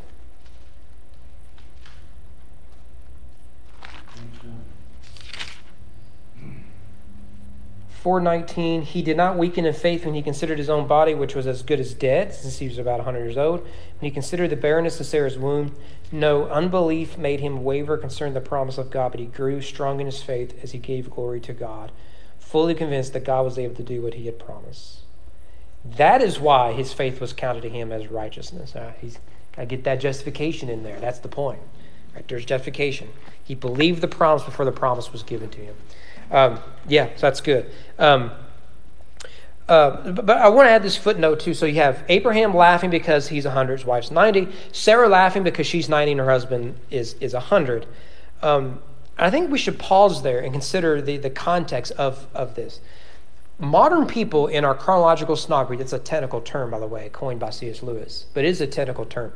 Four 8.02 8.20
nineteen. 8.20 8.80
He 8.80 9.02
did 9.02 9.18
not 9.18 9.36
weaken 9.36 9.66
in 9.66 9.74
faith 9.74 10.06
when 10.06 10.14
he 10.14 10.22
considered 10.22 10.56
his 10.56 10.70
own 10.70 10.86
body, 10.86 11.14
which 11.14 11.34
was 11.34 11.46
as 11.46 11.62
good 11.62 11.80
as 11.80 11.92
dead, 11.92 12.32
since 12.32 12.58
he 12.58 12.66
was 12.66 12.78
about 12.78 13.00
hundred 13.00 13.24
years 13.24 13.36
old. 13.36 13.60
When 13.60 14.08
he 14.08 14.10
considered 14.10 14.48
the 14.48 14.56
barrenness 14.56 14.98
of 15.00 15.06
Sarah's 15.06 15.36
womb, 15.36 15.74
no 16.10 16.46
unbelief 16.48 17.18
made 17.18 17.40
him 17.40 17.62
waver 17.62 17.98
concerning 17.98 18.32
the 18.32 18.40
promise 18.40 18.78
of 18.78 18.90
God, 18.90 19.10
but 19.10 19.20
he 19.20 19.26
grew 19.26 19.60
strong 19.60 20.00
in 20.00 20.06
his 20.06 20.22
faith 20.22 20.58
as 20.62 20.72
he 20.72 20.78
gave 20.78 21.10
glory 21.10 21.40
to 21.40 21.52
God, 21.52 21.92
fully 22.38 22.74
convinced 22.74 23.12
that 23.12 23.24
God 23.24 23.44
was 23.44 23.58
able 23.58 23.74
to 23.74 23.82
do 23.82 24.00
what 24.00 24.14
he 24.14 24.24
had 24.24 24.38
promised. 24.38 25.00
That 25.84 26.22
is 26.22 26.40
why 26.40 26.72
his 26.72 26.94
faith 26.94 27.20
was 27.20 27.34
counted 27.34 27.60
to 27.62 27.68
him 27.68 27.92
as 27.92 28.08
righteousness. 28.08 28.74
Uh, 28.74 28.92
he's 28.98 29.18
got 29.54 29.62
to 29.62 29.66
get 29.66 29.84
that 29.84 30.00
justification 30.00 30.70
in 30.70 30.84
there. 30.84 30.98
That's 31.00 31.18
the 31.18 31.28
point. 31.28 31.60
Right? 32.14 32.26
There's 32.26 32.46
justification. 32.46 33.10
He 33.44 33.54
believed 33.54 34.00
the 34.00 34.08
promise 34.08 34.42
before 34.42 34.64
the 34.64 34.72
promise 34.72 35.12
was 35.12 35.22
given 35.22 35.50
to 35.50 35.58
him. 35.58 35.74
Um, 36.30 36.60
yeah, 36.86 37.10
that's 37.18 37.40
good. 37.40 37.70
Um, 37.98 38.30
uh, 39.70 40.10
but 40.10 40.36
I 40.36 40.48
want 40.48 40.66
to 40.66 40.70
add 40.70 40.82
this 40.82 40.96
footnote 40.96 41.38
too. 41.40 41.54
So 41.54 41.64
you 41.64 41.76
have 41.76 42.02
Abraham 42.08 42.54
laughing 42.54 42.90
because 42.90 43.28
he's 43.28 43.44
100, 43.44 43.78
his 43.78 43.86
wife's 43.86 44.10
90. 44.10 44.48
Sarah 44.72 45.08
laughing 45.08 45.44
because 45.44 45.66
she's 45.66 45.88
90 45.88 46.12
and 46.12 46.20
her 46.20 46.28
husband 46.28 46.76
is, 46.90 47.14
is 47.14 47.34
100. 47.34 47.86
Um, 48.42 48.80
I 49.16 49.30
think 49.30 49.50
we 49.50 49.58
should 49.58 49.78
pause 49.78 50.22
there 50.22 50.40
and 50.40 50.52
consider 50.52 51.00
the, 51.00 51.18
the 51.18 51.30
context 51.30 51.92
of, 51.92 52.26
of 52.34 52.56
this. 52.56 52.80
Modern 53.60 54.06
people 54.06 54.48
in 54.48 54.64
our 54.64 54.74
chronological 54.74 55.36
snobbery, 55.36 55.76
that's 55.76 55.92
a 55.92 55.98
technical 55.98 56.40
term, 56.40 56.70
by 56.70 56.80
the 56.80 56.86
way, 56.86 57.10
coined 57.12 57.38
by 57.38 57.50
C.S. 57.50 57.82
Lewis, 57.82 58.26
but 58.34 58.44
it 58.44 58.48
is 58.48 58.60
a 58.60 58.66
technical 58.66 59.04
term. 59.04 59.32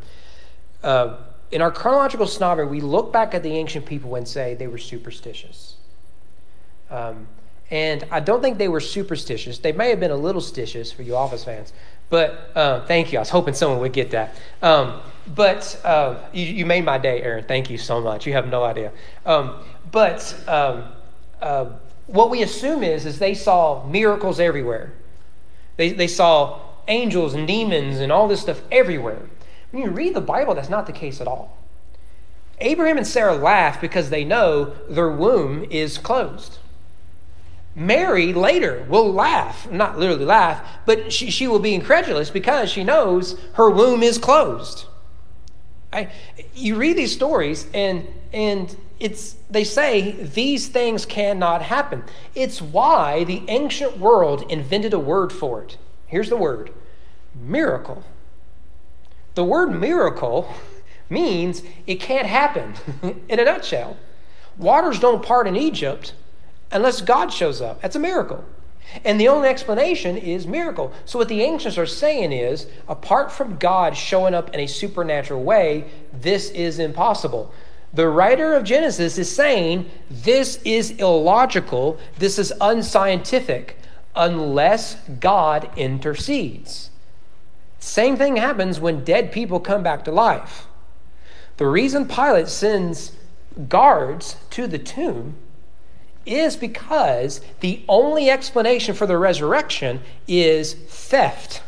Uh, 0.82 1.18
in 1.52 1.60
our 1.62 1.70
chronological 1.70 2.26
snobbery, 2.26 2.66
we 2.66 2.80
look 2.80 3.12
back 3.12 3.34
at 3.34 3.42
the 3.42 3.50
ancient 3.50 3.86
people 3.86 4.16
and 4.16 4.26
say 4.26 4.54
they 4.54 4.66
were 4.66 4.78
superstitious. 4.78 5.76
Um, 6.90 7.26
and 7.70 8.04
I 8.10 8.20
don't 8.20 8.42
think 8.42 8.58
they 8.58 8.68
were 8.68 8.80
superstitious. 8.80 9.58
They 9.58 9.72
may 9.72 9.90
have 9.90 10.00
been 10.00 10.10
a 10.10 10.16
little 10.16 10.40
stitious 10.40 10.94
for 10.94 11.02
you 11.02 11.16
Office 11.16 11.44
fans, 11.44 11.72
but 12.10 12.50
uh, 12.54 12.84
thank 12.86 13.12
you. 13.12 13.18
I 13.18 13.22
was 13.22 13.30
hoping 13.30 13.54
someone 13.54 13.80
would 13.80 13.92
get 13.92 14.10
that. 14.10 14.36
Um, 14.62 15.00
but 15.34 15.80
uh, 15.84 16.16
you, 16.32 16.44
you, 16.44 16.66
made 16.66 16.84
my 16.84 16.98
day, 16.98 17.22
Aaron. 17.22 17.44
Thank 17.44 17.70
you 17.70 17.78
so 17.78 18.00
much. 18.00 18.26
You 18.26 18.34
have 18.34 18.48
no 18.48 18.62
idea. 18.62 18.92
Um, 19.24 19.60
but 19.90 20.36
um, 20.46 20.84
uh, 21.40 21.66
what 22.06 22.30
we 22.30 22.42
assume 22.42 22.82
is, 22.82 23.06
is 23.06 23.18
they 23.18 23.34
saw 23.34 23.84
miracles 23.86 24.38
everywhere. 24.38 24.92
They, 25.76 25.92
they 25.92 26.06
saw 26.06 26.60
angels 26.86 27.34
and 27.34 27.46
demons 27.48 27.98
and 27.98 28.12
all 28.12 28.28
this 28.28 28.42
stuff 28.42 28.60
everywhere. 28.70 29.22
When 29.70 29.82
you 29.82 29.90
read 29.90 30.14
the 30.14 30.20
Bible, 30.20 30.54
that's 30.54 30.68
not 30.68 30.86
the 30.86 30.92
case 30.92 31.20
at 31.20 31.26
all. 31.26 31.56
Abraham 32.60 32.98
and 32.98 33.06
Sarah 33.06 33.34
laugh 33.34 33.80
because 33.80 34.10
they 34.10 34.24
know 34.24 34.66
their 34.88 35.10
womb 35.10 35.64
is 35.70 35.98
closed. 35.98 36.58
Mary 37.76 38.32
later 38.32 38.86
will 38.88 39.12
laugh, 39.12 39.68
not 39.70 39.98
literally 39.98 40.24
laugh, 40.24 40.64
but 40.86 41.12
she, 41.12 41.30
she 41.30 41.48
will 41.48 41.58
be 41.58 41.74
incredulous 41.74 42.30
because 42.30 42.70
she 42.70 42.84
knows 42.84 43.38
her 43.54 43.68
womb 43.68 44.02
is 44.02 44.16
closed. 44.16 44.86
I, 45.92 46.10
you 46.54 46.76
read 46.76 46.96
these 46.96 47.12
stories 47.12 47.68
and 47.72 48.06
and 48.32 48.76
it's 48.98 49.36
they 49.50 49.64
say 49.64 50.12
these 50.12 50.68
things 50.68 51.04
cannot 51.06 51.62
happen. 51.62 52.04
It's 52.34 52.60
why 52.60 53.24
the 53.24 53.42
ancient 53.48 53.98
world 53.98 54.50
invented 54.50 54.92
a 54.92 54.98
word 54.98 55.32
for 55.32 55.62
it. 55.62 55.76
Here's 56.06 56.28
the 56.28 56.36
word 56.36 56.70
miracle. 57.34 58.04
The 59.34 59.44
word 59.44 59.72
miracle 59.72 60.52
means 61.10 61.62
it 61.86 61.96
can't 61.96 62.26
happen 62.26 62.74
in 63.28 63.40
a 63.40 63.44
nutshell. 63.44 63.96
Waters 64.56 65.00
don't 65.00 65.24
part 65.24 65.48
in 65.48 65.56
Egypt 65.56 66.12
unless 66.74 67.00
God 67.00 67.32
shows 67.32 67.62
up. 67.62 67.80
That's 67.80 67.96
a 67.96 68.00
miracle. 68.00 68.44
And 69.04 69.18
the 69.18 69.28
only 69.28 69.48
explanation 69.48 70.16
is 70.16 70.46
miracle. 70.46 70.92
So, 71.06 71.18
what 71.18 71.28
the 71.28 71.40
ancients 71.40 71.78
are 71.78 71.86
saying 71.86 72.32
is 72.32 72.66
apart 72.86 73.32
from 73.32 73.56
God 73.56 73.96
showing 73.96 74.34
up 74.34 74.52
in 74.52 74.60
a 74.60 74.66
supernatural 74.66 75.42
way, 75.42 75.86
this 76.12 76.50
is 76.50 76.78
impossible. 76.78 77.52
The 77.94 78.08
writer 78.08 78.54
of 78.54 78.64
Genesis 78.64 79.18
is 79.18 79.34
saying 79.34 79.88
this 80.10 80.60
is 80.64 80.90
illogical, 80.92 81.98
this 82.18 82.38
is 82.38 82.52
unscientific, 82.60 83.78
unless 84.14 84.96
God 85.20 85.70
intercedes. 85.76 86.90
Same 87.78 88.16
thing 88.16 88.36
happens 88.36 88.80
when 88.80 89.04
dead 89.04 89.32
people 89.32 89.60
come 89.60 89.82
back 89.82 90.04
to 90.04 90.12
life. 90.12 90.66
The 91.56 91.66
reason 91.66 92.08
Pilate 92.08 92.48
sends 92.48 93.12
guards 93.68 94.36
to 94.50 94.66
the 94.66 94.78
tomb 94.78 95.36
is 96.26 96.56
because 96.56 97.40
the 97.60 97.82
only 97.88 98.30
explanation 98.30 98.94
for 98.94 99.06
the 99.06 99.18
resurrection 99.18 100.00
is 100.26 100.74
theft. 100.74 101.62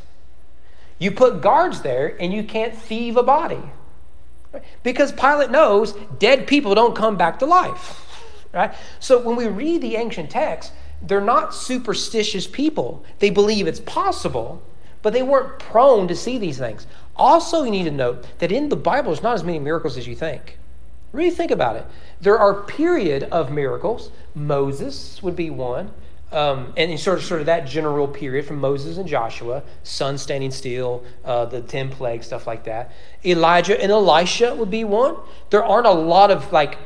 You 0.98 1.10
put 1.10 1.42
guards 1.42 1.82
there 1.82 2.16
and 2.20 2.32
you 2.32 2.42
can't 2.42 2.75
thieve 2.75 3.16
a 3.16 3.22
body. 3.22 3.60
Because 4.82 5.12
Pilate 5.12 5.50
knows 5.50 5.92
dead 6.18 6.46
people 6.46 6.75
don't 6.75 6.96
come 6.96 7.16
back 7.16 7.38
to 7.40 7.46
life. 7.46 8.02
Right? 8.52 8.75
So 9.00 9.20
when 9.20 9.36
we 9.36 9.46
read 9.48 9.82
the 9.82 9.96
ancient 9.96 10.30
texts, 10.30 10.72
they're 11.02 11.20
not 11.20 11.54
superstitious 11.54 12.46
people. 12.46 13.04
They 13.18 13.28
believe 13.28 13.66
it's 13.66 13.80
possible, 13.80 14.62
but 15.02 15.12
they 15.12 15.22
weren't 15.22 15.58
prone 15.58 16.08
to 16.08 16.16
see 16.16 16.38
these 16.38 16.56
things. 16.56 16.86
Also, 17.16 17.64
you 17.64 17.70
need 17.70 17.84
to 17.84 17.90
note 17.90 18.26
that 18.38 18.50
in 18.50 18.70
the 18.70 18.76
Bible, 18.76 19.12
there's 19.12 19.22
not 19.22 19.34
as 19.34 19.44
many 19.44 19.58
miracles 19.58 19.98
as 19.98 20.06
you 20.06 20.14
think. 20.14 20.58
Really 21.16 21.30
think 21.30 21.50
about 21.50 21.76
it. 21.76 21.87
There 22.20 22.38
are 22.38 22.62
period 22.62 23.25
of 23.25 23.50
miracles. 23.50 24.11
Moses 24.35 25.23
would 25.23 25.35
be 25.35 25.49
one. 25.49 25.92
Um, 26.32 26.75
and 26.76 26.99
sort 26.99 27.18
of, 27.18 27.25
sort 27.25 27.40
of 27.40 27.46
that 27.46 27.66
general 27.66 28.08
period 28.08 28.46
from 28.46 28.61
Moses 28.61 28.99
and 28.99 29.08
Joshua, 29.08 29.62
sun 29.85 30.18
standing 30.18 30.50
still, 30.50 31.04
uh, 31.25 31.44
the 31.46 31.62
ten 31.62 31.88
plagues, 31.88 32.26
stuff 32.26 32.46
like 32.46 32.64
that. 32.64 32.92
Elijah 33.25 33.80
and 33.80 33.92
Elisha 33.92 34.54
would 34.54 34.70
be 34.70 34.85
one. 34.85 35.16
There 35.50 35.64
aren't 35.64 35.87
a 35.87 35.92
lot 35.92 36.30
of 36.30 36.52
like 36.52 36.78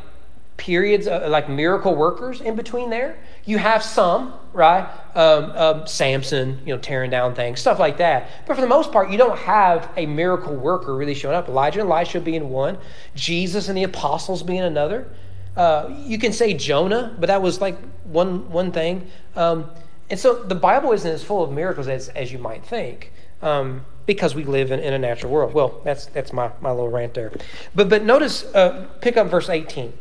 periods, 0.58 1.06
uh, 1.08 1.26
like 1.28 1.48
miracle 1.48 1.96
workers 1.96 2.40
in 2.40 2.54
between 2.54 2.90
there. 2.90 3.18
You 3.44 3.58
have 3.58 3.82
some, 3.82 4.34
right? 4.52 4.88
Um, 5.14 5.50
um, 5.52 5.86
Samson, 5.86 6.60
you 6.64 6.74
know, 6.74 6.80
tearing 6.80 7.10
down 7.10 7.34
things, 7.34 7.60
stuff 7.60 7.78
like 7.78 7.98
that. 7.98 8.28
But 8.46 8.54
for 8.54 8.60
the 8.60 8.68
most 8.68 8.92
part, 8.92 9.10
you 9.10 9.18
don't 9.18 9.38
have 9.38 9.90
a 9.96 10.06
miracle 10.06 10.54
worker 10.54 10.94
really 10.94 11.14
showing 11.14 11.36
up. 11.36 11.48
Elijah 11.48 11.80
and 11.80 11.90
Elisha 11.90 12.20
being 12.20 12.50
one, 12.50 12.78
Jesus 13.14 13.68
and 13.68 13.76
the 13.76 13.84
apostles 13.84 14.42
being 14.42 14.60
another. 14.60 15.08
Uh, 15.56 15.92
you 16.04 16.18
can 16.18 16.32
say 16.32 16.54
Jonah, 16.54 17.16
but 17.18 17.26
that 17.26 17.42
was 17.42 17.60
like 17.60 17.78
one 18.04 18.50
one 18.50 18.72
thing. 18.72 19.08
Um, 19.36 19.70
and 20.08 20.18
so 20.18 20.42
the 20.42 20.54
Bible 20.54 20.92
isn't 20.92 21.10
as 21.10 21.22
full 21.22 21.42
of 21.42 21.52
miracles 21.52 21.88
as, 21.88 22.08
as 22.10 22.32
you 22.32 22.38
might 22.38 22.64
think. 22.64 23.12
Um, 23.42 23.84
because 24.06 24.34
we 24.34 24.44
live 24.44 24.72
in, 24.72 24.80
in 24.80 24.92
a 24.92 24.98
natural 24.98 25.32
world. 25.32 25.54
Well, 25.54 25.80
that's 25.84 26.06
that's 26.06 26.32
my, 26.32 26.50
my 26.60 26.70
little 26.70 26.88
rant 26.88 27.14
there. 27.14 27.32
But 27.74 27.88
but 27.88 28.02
notice, 28.02 28.44
uh, 28.54 28.86
pick 29.00 29.16
up 29.16 29.28
verse 29.28 29.48
18 29.48 29.92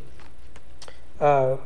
uh, 1.19 1.57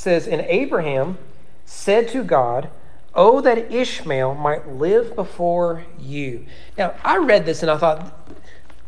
says, 0.00 0.26
And 0.26 0.40
Abraham 0.42 1.18
said 1.64 2.08
to 2.08 2.24
God, 2.24 2.70
Oh, 3.14 3.40
that 3.40 3.72
Ishmael 3.72 4.34
might 4.34 4.68
live 4.68 5.14
before 5.14 5.84
you. 5.98 6.46
Now, 6.78 6.94
I 7.04 7.18
read 7.18 7.44
this 7.44 7.62
and 7.62 7.70
I 7.70 7.76
thought, 7.76 8.16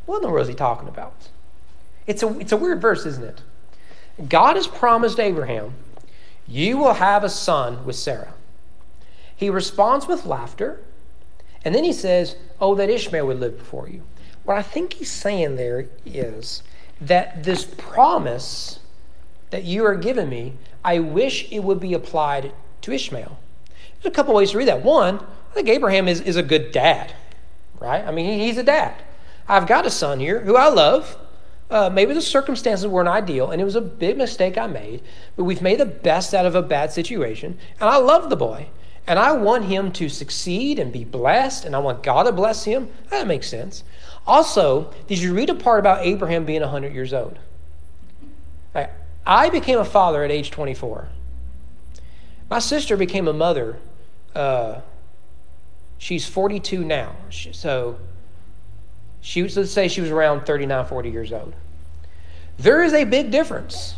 what 0.07 0.16
in 0.16 0.23
the 0.23 0.28
world 0.31 0.42
is 0.42 0.49
he 0.49 0.54
talking 0.54 0.88
about? 0.88 1.28
It's 2.07 2.23
a, 2.23 2.38
it's 2.38 2.52
a 2.52 2.57
weird 2.57 2.81
verse, 2.81 3.04
isn't 3.04 3.25
it? 3.25 3.42
God 4.28 4.57
has 4.57 4.66
promised 4.66 5.19
Abraham, 5.19 5.75
You 6.47 6.78
will 6.78 6.95
have 6.95 7.25
a 7.25 7.28
son 7.28 7.85
with 7.85 7.97
Sarah. 7.97 8.35
He 9.35 9.50
responds 9.50 10.07
with 10.07 10.25
laughter, 10.25 10.81
and 11.64 11.75
then 11.75 11.85
he 11.85 11.92
says, 11.92 12.37
Oh, 12.61 12.75
that 12.76 12.90
Ishmael 12.90 13.26
would 13.26 13.40
live 13.40 13.59
before 13.59 13.88
you. 13.88 14.02
What 14.45 14.57
I 14.57 14.62
think 14.62 14.95
he's 14.95 15.11
saying 15.11 15.57
there 15.57 15.88
is 16.07 16.62
that 17.00 17.42
this 17.45 17.64
promise 17.64 18.81
that 19.50 19.64
you 19.64 19.85
are 19.85 19.95
giving 19.95 20.28
me, 20.28 20.54
I 20.85 20.99
wish 20.99 21.51
it 21.51 21.61
would 21.61 21.81
be 21.81 21.95
applied 21.95 22.53
to 22.83 22.93
Ishmael. 22.93 23.39
There's 24.03 24.12
a 24.12 24.15
couple 24.15 24.35
ways 24.35 24.51
to 24.51 24.59
read 24.59 24.69
that. 24.69 24.83
One, 24.83 25.17
I 25.19 25.55
think 25.55 25.69
Abraham 25.69 26.09
is, 26.09 26.21
is 26.21 26.37
a 26.37 26.43
good 26.43 26.73
dad, 26.73 27.15
right? 27.81 28.05
I 28.05 28.11
mean, 28.11 28.41
he's 28.41 28.59
a 28.59 28.62
dad. 28.62 28.95
I've 29.49 29.67
got 29.67 29.87
a 29.87 29.91
son 29.91 30.19
here 30.19 30.41
who 30.41 30.57
I 30.57 30.69
love. 30.69 31.17
Uh, 31.71 31.89
maybe 31.89 32.12
the 32.12 32.21
circumstances 32.21 32.87
weren't 32.87 33.09
ideal, 33.09 33.51
and 33.51 33.61
it 33.61 33.65
was 33.65 33.77
a 33.77 33.81
big 33.81 34.19
mistake 34.19 34.59
I 34.59 34.67
made, 34.67 35.03
but 35.37 35.45
we've 35.45 35.62
made 35.62 35.81
the 35.81 35.87
best 35.87 36.35
out 36.35 36.45
of 36.45 36.55
a 36.55 36.62
bad 36.62 36.93
situation, 36.93 37.59
and 37.81 37.89
I 37.89 37.97
love 37.97 38.29
the 38.29 38.37
boy. 38.37 38.69
And 39.07 39.19
I 39.19 39.33
want 39.33 39.65
him 39.65 39.91
to 39.93 40.09
succeed 40.09 40.79
and 40.79 40.93
be 40.93 41.05
blessed, 41.05 41.65
and 41.65 41.75
I 41.75 41.81
want 41.81 42.03
God 42.03 42.25
to 42.25 42.33
bless 42.33 42.65
him. 42.65 42.89
That 43.11 43.27
makes 43.27 43.49
sense. 43.49 43.83
Also, 44.27 44.93
did 45.09 45.19
you 45.19 45.35
read 45.35 45.51
a 45.51 45.55
part 45.55 45.81
about 45.81 46.07
Abraham 46.07 46.45
being 46.45 46.61
100 46.61 46.95
years 46.95 47.12
old? 47.12 47.39
I 49.26 49.50
became 49.50 49.79
a 49.79 49.85
father 49.85 50.25
at 50.25 50.31
age 50.31 50.50
24. 50.50 51.09
My 52.50 52.59
sister 52.59 52.97
became 52.97 53.29
a 53.29 53.33
mother. 53.33 53.79
Uh, 54.35 54.81
she's 55.99 56.26
42 56.26 56.85
now. 56.85 57.14
So 57.31 57.99
she 59.21 59.43
was, 59.43 59.57
let's 59.57 59.71
say 59.71 59.88
she 59.88 60.00
was 60.00 60.11
around 60.11 60.45
39, 60.45 60.87
40 60.87 61.11
years 61.11 61.33
old. 61.33 61.55
There 62.59 62.83
is 62.83 62.93
a 62.93 63.05
big 63.05 63.31
difference 63.31 63.97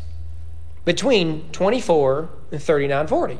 between 0.85 1.51
24 1.51 2.29
and 2.53 2.63
39, 2.63 3.07
40. 3.07 3.39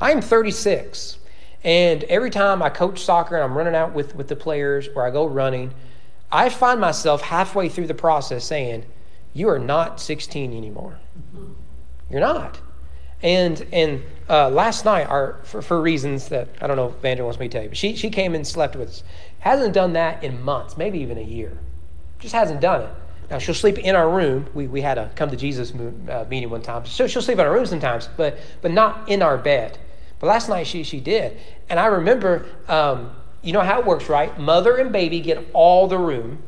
I 0.00 0.12
am 0.12 0.22
36. 0.22 1.18
And 1.62 2.04
every 2.04 2.30
time 2.30 2.62
I 2.62 2.70
coach 2.70 3.04
soccer 3.04 3.36
and 3.36 3.44
I'm 3.44 3.56
running 3.56 3.74
out 3.74 3.92
with, 3.92 4.14
with 4.14 4.28
the 4.28 4.36
players 4.36 4.88
or 4.94 5.06
I 5.06 5.10
go 5.10 5.26
running, 5.26 5.74
I 6.32 6.48
find 6.48 6.80
myself 6.80 7.20
halfway 7.20 7.68
through 7.68 7.86
the 7.86 7.94
process 7.94 8.44
saying, 8.44 8.86
you 9.32 9.48
are 9.48 9.58
not 9.58 10.00
16 10.00 10.56
anymore. 10.56 10.98
You're 12.10 12.20
not. 12.20 12.60
And 13.22 13.66
and 13.72 14.02
uh, 14.28 14.48
last 14.48 14.84
night, 14.84 15.06
our 15.08 15.38
for, 15.44 15.60
for 15.60 15.80
reasons 15.80 16.28
that 16.28 16.48
I 16.60 16.66
don't 16.66 16.76
know 16.76 16.88
if 16.88 17.02
Vandra 17.02 17.24
wants 17.24 17.38
me 17.38 17.48
to 17.48 17.52
tell 17.52 17.62
you, 17.62 17.68
but 17.68 17.78
she, 17.78 17.94
she 17.94 18.08
came 18.08 18.34
and 18.34 18.46
slept 18.46 18.76
with 18.76 18.88
us. 18.88 19.02
Hasn't 19.40 19.74
done 19.74 19.92
that 19.92 20.24
in 20.24 20.42
months, 20.42 20.76
maybe 20.76 21.00
even 21.00 21.18
a 21.18 21.22
year. 21.22 21.56
Just 22.18 22.34
hasn't 22.34 22.60
done 22.60 22.82
it. 22.82 22.90
Now 23.30 23.38
she'll 23.38 23.54
sleep 23.54 23.78
in 23.78 23.94
our 23.94 24.08
room. 24.10 24.46
We, 24.54 24.66
we 24.66 24.80
had 24.80 24.98
a 24.98 25.10
come 25.14 25.30
to 25.30 25.36
Jesus 25.36 25.72
uh, 25.72 26.26
meeting 26.28 26.50
one 26.50 26.62
time, 26.62 26.84
so 26.86 27.06
she'll 27.06 27.22
sleep 27.22 27.38
in 27.38 27.46
our 27.46 27.52
room 27.52 27.66
sometimes, 27.66 28.08
but 28.16 28.38
but 28.62 28.70
not 28.72 29.08
in 29.08 29.22
our 29.22 29.38
bed 29.38 29.78
But 30.18 30.26
last 30.26 30.48
night 30.48 30.66
she, 30.66 30.82
she 30.82 30.98
did. 30.98 31.38
And 31.68 31.78
I 31.78 31.86
remember, 31.86 32.46
um, 32.68 33.12
you 33.42 33.52
know 33.52 33.60
how 33.60 33.80
it 33.80 33.86
works, 33.86 34.08
right? 34.08 34.36
Mother 34.38 34.76
and 34.76 34.92
baby 34.92 35.20
get 35.20 35.46
all 35.52 35.86
the 35.86 35.98
room, 35.98 36.42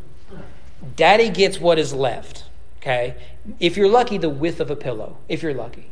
daddy 0.97 1.29
gets 1.29 1.61
what 1.61 1.79
is 1.79 1.95
left, 1.95 2.45
okay? 2.83 3.15
If 3.61 3.77
you're 3.77 3.89
lucky, 3.89 4.19
the 4.19 4.29
width 4.29 4.61
of 4.61 4.71
a 4.71 4.77
pillow, 4.77 5.17
if 5.29 5.43
you're 5.43 5.55
lucky, 5.55 5.91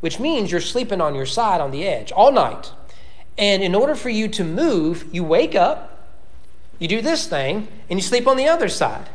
which 0.00 0.18
means 0.18 0.50
you're 0.50 0.60
sleeping 0.60 1.00
on 1.00 1.14
your 1.14 1.26
side 1.26 1.60
on 1.60 1.70
the 1.70 1.86
edge 1.86 2.12
all 2.12 2.32
night. 2.32 2.72
And 3.38 3.62
in 3.62 3.74
order 3.74 3.94
for 3.94 4.10
you 4.10 4.28
to 4.28 4.44
move, 4.44 5.06
you 5.12 5.24
wake 5.24 5.54
up, 5.54 6.08
you 6.78 6.88
do 6.88 7.00
this 7.00 7.26
thing, 7.26 7.68
and 7.88 7.98
you 7.98 8.02
sleep 8.02 8.26
on 8.26 8.36
the 8.36 8.48
other 8.48 8.68
side. 8.68 9.08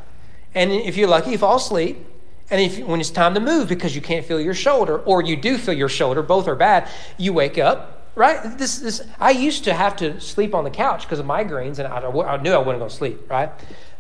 And 0.56 0.72
if 0.72 0.98
you're 0.98 1.10
lucky, 1.10 1.32
you 1.32 1.38
fall 1.38 1.58
asleep. 1.58 2.06
And 2.50 2.60
if, 2.60 2.80
when 2.80 3.00
it's 3.00 3.12
time 3.12 3.36
to 3.36 3.40
move 3.40 3.70
because 3.70 3.96
you 3.96 4.02
can't 4.02 4.26
feel 4.26 4.42
your 4.42 4.56
shoulder, 4.56 4.98
or 5.00 5.22
you 5.22 5.36
do 5.36 5.58
feel 5.58 5.76
your 5.76 5.90
shoulder, 5.90 6.24
both 6.24 6.48
are 6.48 6.56
bad, 6.56 6.90
you 7.18 7.34
wake 7.34 7.58
up, 7.58 8.10
right? 8.16 8.58
This, 8.58 8.80
this, 8.80 9.02
I 9.20 9.32
used 9.32 9.66
to 9.66 9.74
have 9.74 9.96
to 9.98 10.20
sleep 10.20 10.56
on 10.56 10.64
the 10.64 10.72
couch 10.72 11.04
because 11.04 11.20
of 11.20 11.26
migraines, 11.26 11.78
and 11.78 11.88
I, 11.88 12.00
I 12.00 12.42
knew 12.42 12.52
I 12.52 12.58
wasn't 12.58 12.80
going 12.80 12.90
to 12.90 12.96
sleep, 12.96 13.30
right? 13.30 13.52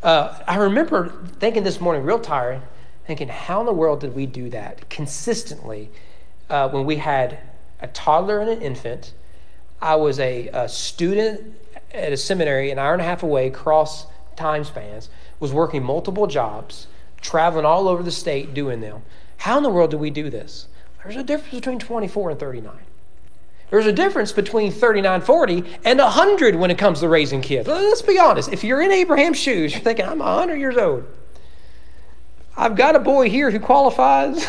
Uh, 0.01 0.39
I 0.47 0.57
remember 0.57 1.13
thinking 1.39 1.63
this 1.63 1.79
morning, 1.79 2.03
real 2.03 2.19
tired, 2.19 2.61
thinking, 3.09 3.27
how 3.27 3.59
in 3.59 3.65
the 3.65 3.73
world 3.73 4.01
did 4.01 4.13
we 4.13 4.27
do 4.27 4.51
that 4.51 4.87
consistently 4.87 5.89
uh, 6.47 6.69
when 6.69 6.85
we 6.85 6.97
had 6.97 7.39
a 7.81 7.87
toddler 7.87 8.39
and 8.39 8.51
an 8.51 8.61
infant? 8.61 9.15
I 9.81 9.95
was 9.95 10.19
a, 10.19 10.47
a 10.49 10.69
student 10.69 11.55
at 11.91 12.13
a 12.13 12.17
seminary 12.17 12.69
an 12.69 12.77
hour 12.77 12.93
and 12.93 13.01
a 13.01 13.05
half 13.05 13.23
away, 13.23 13.49
cross 13.49 14.05
time 14.35 14.63
spans, 14.63 15.09
was 15.39 15.51
working 15.51 15.81
multiple 15.81 16.27
jobs 16.27 16.85
traveling 17.19 17.65
all 17.65 17.87
over 17.87 18.03
the 18.03 18.11
state 18.11 18.53
doing 18.53 18.79
them. 18.79 19.01
How 19.37 19.57
in 19.57 19.63
the 19.63 19.71
world 19.71 19.89
do 19.89 19.97
we 19.97 20.11
do 20.11 20.29
this? 20.29 20.67
There's 21.01 21.15
a 21.15 21.23
difference 21.23 21.55
between 21.55 21.79
24 21.79 22.29
and 22.29 22.39
39. 22.39 22.73
There's 23.71 23.87
a 23.87 23.91
difference 23.91 24.31
between 24.31 24.71
39, 24.71 25.21
40, 25.21 25.63
and 25.83 25.97
100 25.97 26.55
when 26.55 26.69
it 26.69 26.77
comes 26.77 26.99
to 26.99 27.09
raising 27.09 27.41
kids. 27.41 27.67
Let's 27.67 28.03
be 28.03 28.19
honest. 28.19 28.53
If 28.53 28.63
you're 28.63 28.83
in 28.83 28.91
Abraham's 28.91 29.39
shoes, 29.39 29.73
you're 29.73 29.81
thinking, 29.81 30.05
I'm 30.05 30.19
100 30.19 30.57
years 30.57 30.77
old. 30.77 31.05
I've 32.59 32.75
got 32.75 32.95
a 32.95 32.99
boy 32.99 33.29
here 33.29 33.49
who 33.49 33.59
qualifies. 33.59 34.45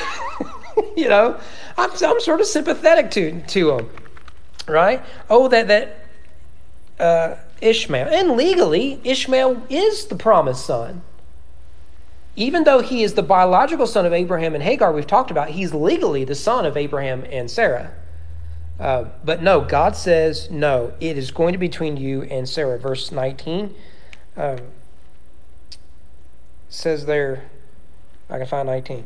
you 0.96 1.08
know, 1.08 1.40
I'm, 1.78 1.90
I'm 1.90 2.20
sort 2.20 2.40
of 2.40 2.46
sympathetic 2.46 3.10
to, 3.12 3.40
to 3.40 3.70
him, 3.70 3.90
right? 4.68 5.02
Oh, 5.28 5.48
that, 5.48 5.68
that 5.68 6.04
uh, 6.98 7.36
Ishmael. 7.60 8.08
And 8.08 8.32
legally, 8.36 9.00
Ishmael 9.04 9.62
is 9.70 10.06
the 10.06 10.16
promised 10.16 10.66
son 10.66 11.02
even 12.36 12.64
though 12.64 12.80
he 12.80 13.02
is 13.02 13.14
the 13.14 13.22
biological 13.22 13.86
son 13.86 14.06
of 14.06 14.12
Abraham 14.12 14.54
and 14.54 14.62
Hagar, 14.62 14.92
we've 14.92 15.06
talked 15.06 15.30
about, 15.30 15.50
he's 15.50 15.74
legally 15.74 16.24
the 16.24 16.34
son 16.34 16.64
of 16.64 16.76
Abraham 16.76 17.24
and 17.30 17.50
Sarah. 17.50 17.92
Uh, 18.78 19.04
but 19.22 19.42
no, 19.42 19.60
God 19.60 19.94
says, 19.94 20.50
no, 20.50 20.94
it 21.00 21.18
is 21.18 21.30
going 21.30 21.52
to 21.52 21.58
be 21.58 21.66
between 21.66 21.98
you 21.98 22.22
and 22.22 22.48
Sarah. 22.48 22.78
Verse 22.78 23.12
19 23.12 23.74
um, 24.38 24.58
says 26.70 27.04
there, 27.04 27.50
I 28.30 28.38
can 28.38 28.46
find 28.46 28.66
19. 28.66 29.04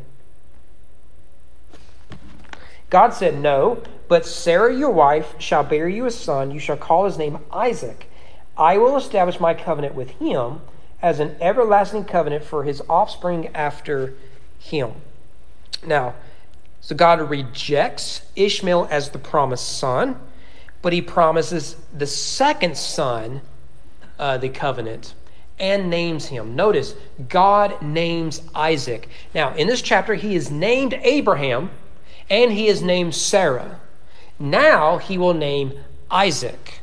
God 2.90 3.10
said, 3.14 3.38
No, 3.38 3.82
but 4.06 4.26
Sarah 4.26 4.74
your 4.74 4.90
wife 4.90 5.34
shall 5.38 5.64
bear 5.64 5.88
you 5.88 6.06
a 6.06 6.10
son. 6.10 6.50
You 6.50 6.60
shall 6.60 6.76
call 6.76 7.06
his 7.06 7.18
name 7.18 7.38
Isaac. 7.50 8.08
I 8.56 8.78
will 8.78 8.96
establish 8.96 9.40
my 9.40 9.54
covenant 9.54 9.94
with 9.94 10.10
him 10.10 10.60
as 11.02 11.20
an 11.20 11.36
everlasting 11.40 12.04
covenant 12.04 12.44
for 12.44 12.64
his 12.64 12.82
offspring 12.88 13.48
after 13.54 14.14
him. 14.58 14.92
Now, 15.84 16.14
so 16.80 16.94
God 16.94 17.28
rejects 17.28 18.22
Ishmael 18.36 18.88
as 18.90 19.10
the 19.10 19.18
promised 19.18 19.78
son, 19.78 20.20
but 20.82 20.92
he 20.92 21.02
promises 21.02 21.76
the 21.96 22.06
second 22.06 22.76
son 22.76 23.40
uh, 24.18 24.38
the 24.38 24.50
covenant 24.50 25.14
and 25.58 25.88
names 25.88 26.26
him. 26.26 26.56
Notice, 26.56 26.94
God 27.28 27.80
names 27.80 28.42
Isaac. 28.54 29.08
Now, 29.34 29.54
in 29.54 29.66
this 29.66 29.82
chapter, 29.82 30.14
he 30.14 30.34
is 30.34 30.50
named 30.50 30.94
Abraham 31.02 31.70
and 32.30 32.52
he 32.52 32.68
is 32.68 32.82
named 32.82 33.14
Sarah. 33.14 33.80
Now 34.38 34.98
he 34.98 35.18
will 35.18 35.34
name 35.34 35.72
Isaac. 36.10 36.80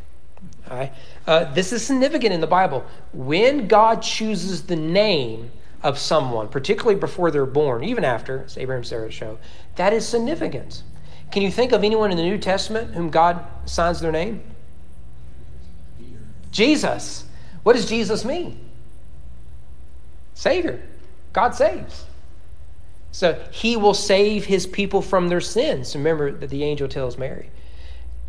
All 0.70 0.78
right? 0.78 0.94
Uh, 1.28 1.52
this 1.54 1.74
is 1.74 1.86
significant 1.86 2.34
in 2.34 2.42
the 2.42 2.48
Bible. 2.48 2.86
When 3.14 3.68
God 3.68 4.02
chooses 4.02 4.64
the 4.64 4.76
name 4.76 5.52
of 5.84 5.98
someone, 5.98 6.48
particularly 6.48 7.00
before 7.00 7.32
they're 7.32 7.46
born, 7.46 7.84
even 7.84 8.04
after, 8.04 8.38
it's 8.40 8.58
Abraham 8.58 8.84
Sarah's 8.84 9.14
show, 9.14 9.38
that 9.76 9.94
is 9.94 10.08
significant. 10.08 10.84
Can 11.32 11.42
you 11.42 11.52
think 11.52 11.72
of 11.72 11.84
anyone 11.84 12.12
in 12.12 12.18
the 12.18 12.24
New 12.24 12.38
Testament 12.38 12.94
whom 12.94 13.10
God 13.10 13.44
signs 13.66 14.00
their 14.00 14.12
name? 14.12 14.44
Jesus. 16.52 17.26
What 17.64 17.76
does 17.76 17.88
Jesus 17.88 18.26
mean? 18.26 18.60
Savior. 20.34 20.82
God 21.34 21.56
saves. 21.56 22.06
So 23.12 23.42
he 23.52 23.76
will 23.76 23.94
save 23.94 24.46
his 24.46 24.66
people 24.66 25.02
from 25.02 25.28
their 25.28 25.42
sins. 25.42 25.96
Remember 25.96 26.32
that 26.32 26.50
the 26.50 26.64
angel 26.64 26.88
tells 26.88 27.18
Mary. 27.18 27.50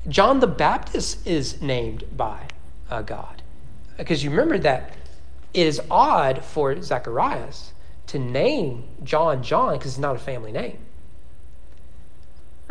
John 0.08 0.40
the 0.40 0.46
Baptist 0.46 1.26
is 1.26 1.62
named 1.62 2.04
by 2.16 2.48
uh, 2.90 3.02
God. 3.02 3.42
Because 3.96 4.24
you 4.24 4.30
remember 4.30 4.58
that 4.58 4.94
it 5.54 5.66
is 5.66 5.80
odd 5.90 6.44
for 6.44 6.80
Zacharias 6.82 7.72
to 8.08 8.18
name 8.18 8.84
John 9.04 9.42
John 9.42 9.78
because 9.78 9.92
it's 9.92 9.98
not 9.98 10.16
a 10.16 10.18
family 10.18 10.52
name. 10.52 10.78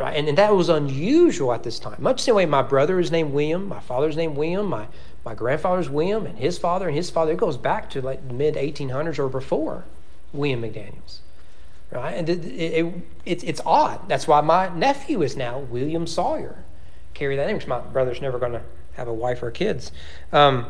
Right? 0.01 0.17
And, 0.17 0.27
and 0.27 0.37
that 0.39 0.55
was 0.55 0.67
unusual 0.67 1.53
at 1.53 1.61
this 1.61 1.77
time. 1.77 1.97
Much 1.99 2.17
the 2.17 2.23
same 2.23 2.35
way 2.35 2.47
my 2.47 2.63
brother 2.63 2.99
is 2.99 3.11
named 3.11 3.33
William, 3.33 3.67
my 3.67 3.79
father's 3.79 4.17
named 4.17 4.35
William, 4.35 4.65
my, 4.65 4.87
my 5.23 5.35
grandfather's 5.35 5.91
William, 5.91 6.25
and 6.25 6.39
his 6.39 6.57
father 6.57 6.87
and 6.87 6.97
his 6.97 7.11
father. 7.11 7.33
It 7.33 7.37
goes 7.37 7.55
back 7.55 7.87
to 7.91 8.01
like 8.01 8.27
the 8.27 8.33
mid 8.33 8.55
1800s 8.55 9.19
or 9.19 9.29
before 9.29 9.85
William 10.33 10.63
McDaniels. 10.63 11.19
Right? 11.91 12.13
And 12.13 12.27
it, 12.29 12.43
it, 12.43 12.93
it, 13.25 13.43
it's 13.43 13.61
odd. 13.63 14.09
That's 14.09 14.27
why 14.27 14.41
my 14.41 14.69
nephew 14.69 15.21
is 15.21 15.37
now 15.37 15.59
William 15.59 16.07
Sawyer. 16.07 16.63
Carry 17.13 17.35
that 17.35 17.45
name 17.45 17.57
because 17.57 17.69
my 17.69 17.79
brother's 17.79 18.21
never 18.21 18.39
going 18.39 18.53
to 18.53 18.63
have 18.93 19.07
a 19.07 19.13
wife 19.13 19.43
or 19.43 19.51
kids. 19.51 19.91
Um, 20.33 20.65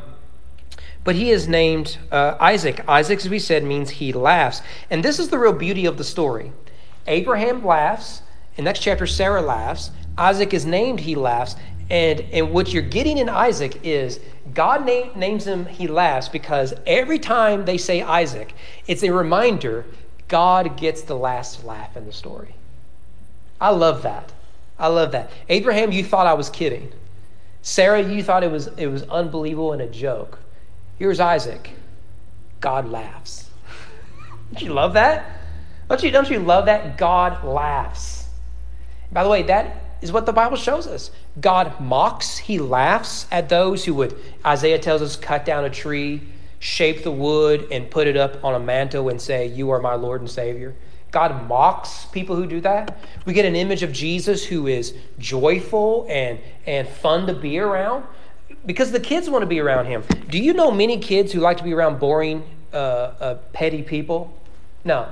but 1.05 1.15
he 1.15 1.31
is 1.31 1.47
named 1.47 1.99
uh, 2.11 2.35
Isaac. 2.37 2.83
Isaac, 2.85 3.19
as 3.19 3.29
we 3.29 3.39
said, 3.39 3.63
means 3.63 3.91
he 3.91 4.11
laughs. 4.11 4.61
And 4.89 5.05
this 5.05 5.19
is 5.19 5.29
the 5.29 5.39
real 5.39 5.53
beauty 5.53 5.85
of 5.85 5.97
the 5.97 6.03
story. 6.03 6.51
Abraham 7.07 7.65
laughs. 7.65 8.23
In 8.57 8.65
next 8.65 8.79
chapter, 8.79 9.07
Sarah 9.07 9.41
laughs. 9.41 9.91
Isaac 10.17 10.53
is 10.53 10.65
named 10.65 10.99
he 10.99 11.15
laughs. 11.15 11.55
And, 11.89 12.21
and 12.31 12.51
what 12.51 12.71
you're 12.71 12.83
getting 12.83 13.17
in 13.17 13.27
Isaac 13.27 13.79
is 13.83 14.19
God 14.53 14.85
name, 14.85 15.11
names 15.15 15.45
him 15.45 15.65
he 15.65 15.87
laughs 15.87 16.29
because 16.29 16.73
every 16.85 17.19
time 17.19 17.65
they 17.65 17.77
say 17.77 18.01
Isaac, 18.01 18.53
it's 18.87 19.03
a 19.03 19.11
reminder 19.11 19.85
God 20.29 20.77
gets 20.77 21.01
the 21.01 21.17
last 21.17 21.65
laugh 21.65 21.97
in 21.97 22.05
the 22.05 22.13
story. 22.13 22.55
I 23.59 23.71
love 23.71 24.03
that. 24.03 24.31
I 24.79 24.87
love 24.87 25.11
that. 25.11 25.31
Abraham, 25.49 25.91
you 25.91 26.03
thought 26.03 26.27
I 26.27 26.33
was 26.33 26.49
kidding. 26.49 26.91
Sarah, 27.61 28.01
you 28.01 28.23
thought 28.23 28.43
it 28.43 28.51
was, 28.51 28.67
it 28.77 28.87
was 28.87 29.03
unbelievable 29.03 29.73
and 29.73 29.81
a 29.81 29.87
joke. 29.87 30.39
Here's 30.97 31.19
Isaac. 31.19 31.71
God 32.61 32.89
laughs. 32.89 33.49
don't 34.53 34.61
you 34.61 34.73
love 34.73 34.93
that? 34.93 35.25
Don't 35.89 36.01
you, 36.03 36.11
don't 36.11 36.29
you 36.29 36.39
love 36.39 36.65
that? 36.65 36.97
God 36.97 37.43
laughs. 37.43 38.20
By 39.11 39.23
the 39.23 39.29
way, 39.29 39.43
that 39.43 39.75
is 40.01 40.11
what 40.11 40.25
the 40.25 40.33
Bible 40.33 40.57
shows 40.57 40.87
us. 40.87 41.11
God 41.39 41.79
mocks, 41.79 42.37
He 42.37 42.59
laughs 42.59 43.27
at 43.31 43.49
those 43.49 43.85
who 43.85 43.93
would, 43.95 44.15
Isaiah 44.45 44.79
tells 44.79 45.01
us, 45.01 45.15
cut 45.15 45.45
down 45.45 45.65
a 45.65 45.69
tree, 45.69 46.21
shape 46.59 47.03
the 47.03 47.11
wood, 47.11 47.67
and 47.71 47.89
put 47.89 48.07
it 48.07 48.17
up 48.17 48.43
on 48.43 48.55
a 48.55 48.59
mantle 48.59 49.09
and 49.09 49.21
say, 49.21 49.47
You 49.47 49.71
are 49.71 49.79
my 49.79 49.95
Lord 49.95 50.21
and 50.21 50.29
Savior. 50.29 50.75
God 51.11 51.47
mocks 51.47 52.05
people 52.05 52.37
who 52.37 52.47
do 52.47 52.61
that. 52.61 52.97
We 53.25 53.33
get 53.33 53.45
an 53.45 53.55
image 53.55 53.83
of 53.83 53.91
Jesus 53.91 54.45
who 54.45 54.67
is 54.67 54.95
joyful 55.19 56.07
and, 56.09 56.39
and 56.65 56.87
fun 56.87 57.27
to 57.27 57.33
be 57.33 57.59
around 57.59 58.05
because 58.65 58.91
the 58.91 58.99
kids 58.99 59.29
want 59.29 59.41
to 59.41 59.47
be 59.47 59.59
around 59.59 59.87
him. 59.87 60.03
Do 60.29 60.39
you 60.39 60.53
know 60.53 60.71
many 60.71 60.99
kids 60.99 61.33
who 61.33 61.41
like 61.41 61.57
to 61.57 61.63
be 61.63 61.73
around 61.73 61.99
boring, 61.99 62.43
uh, 62.71 62.77
uh, 62.77 63.35
petty 63.51 63.81
people? 63.81 64.33
No. 64.85 65.09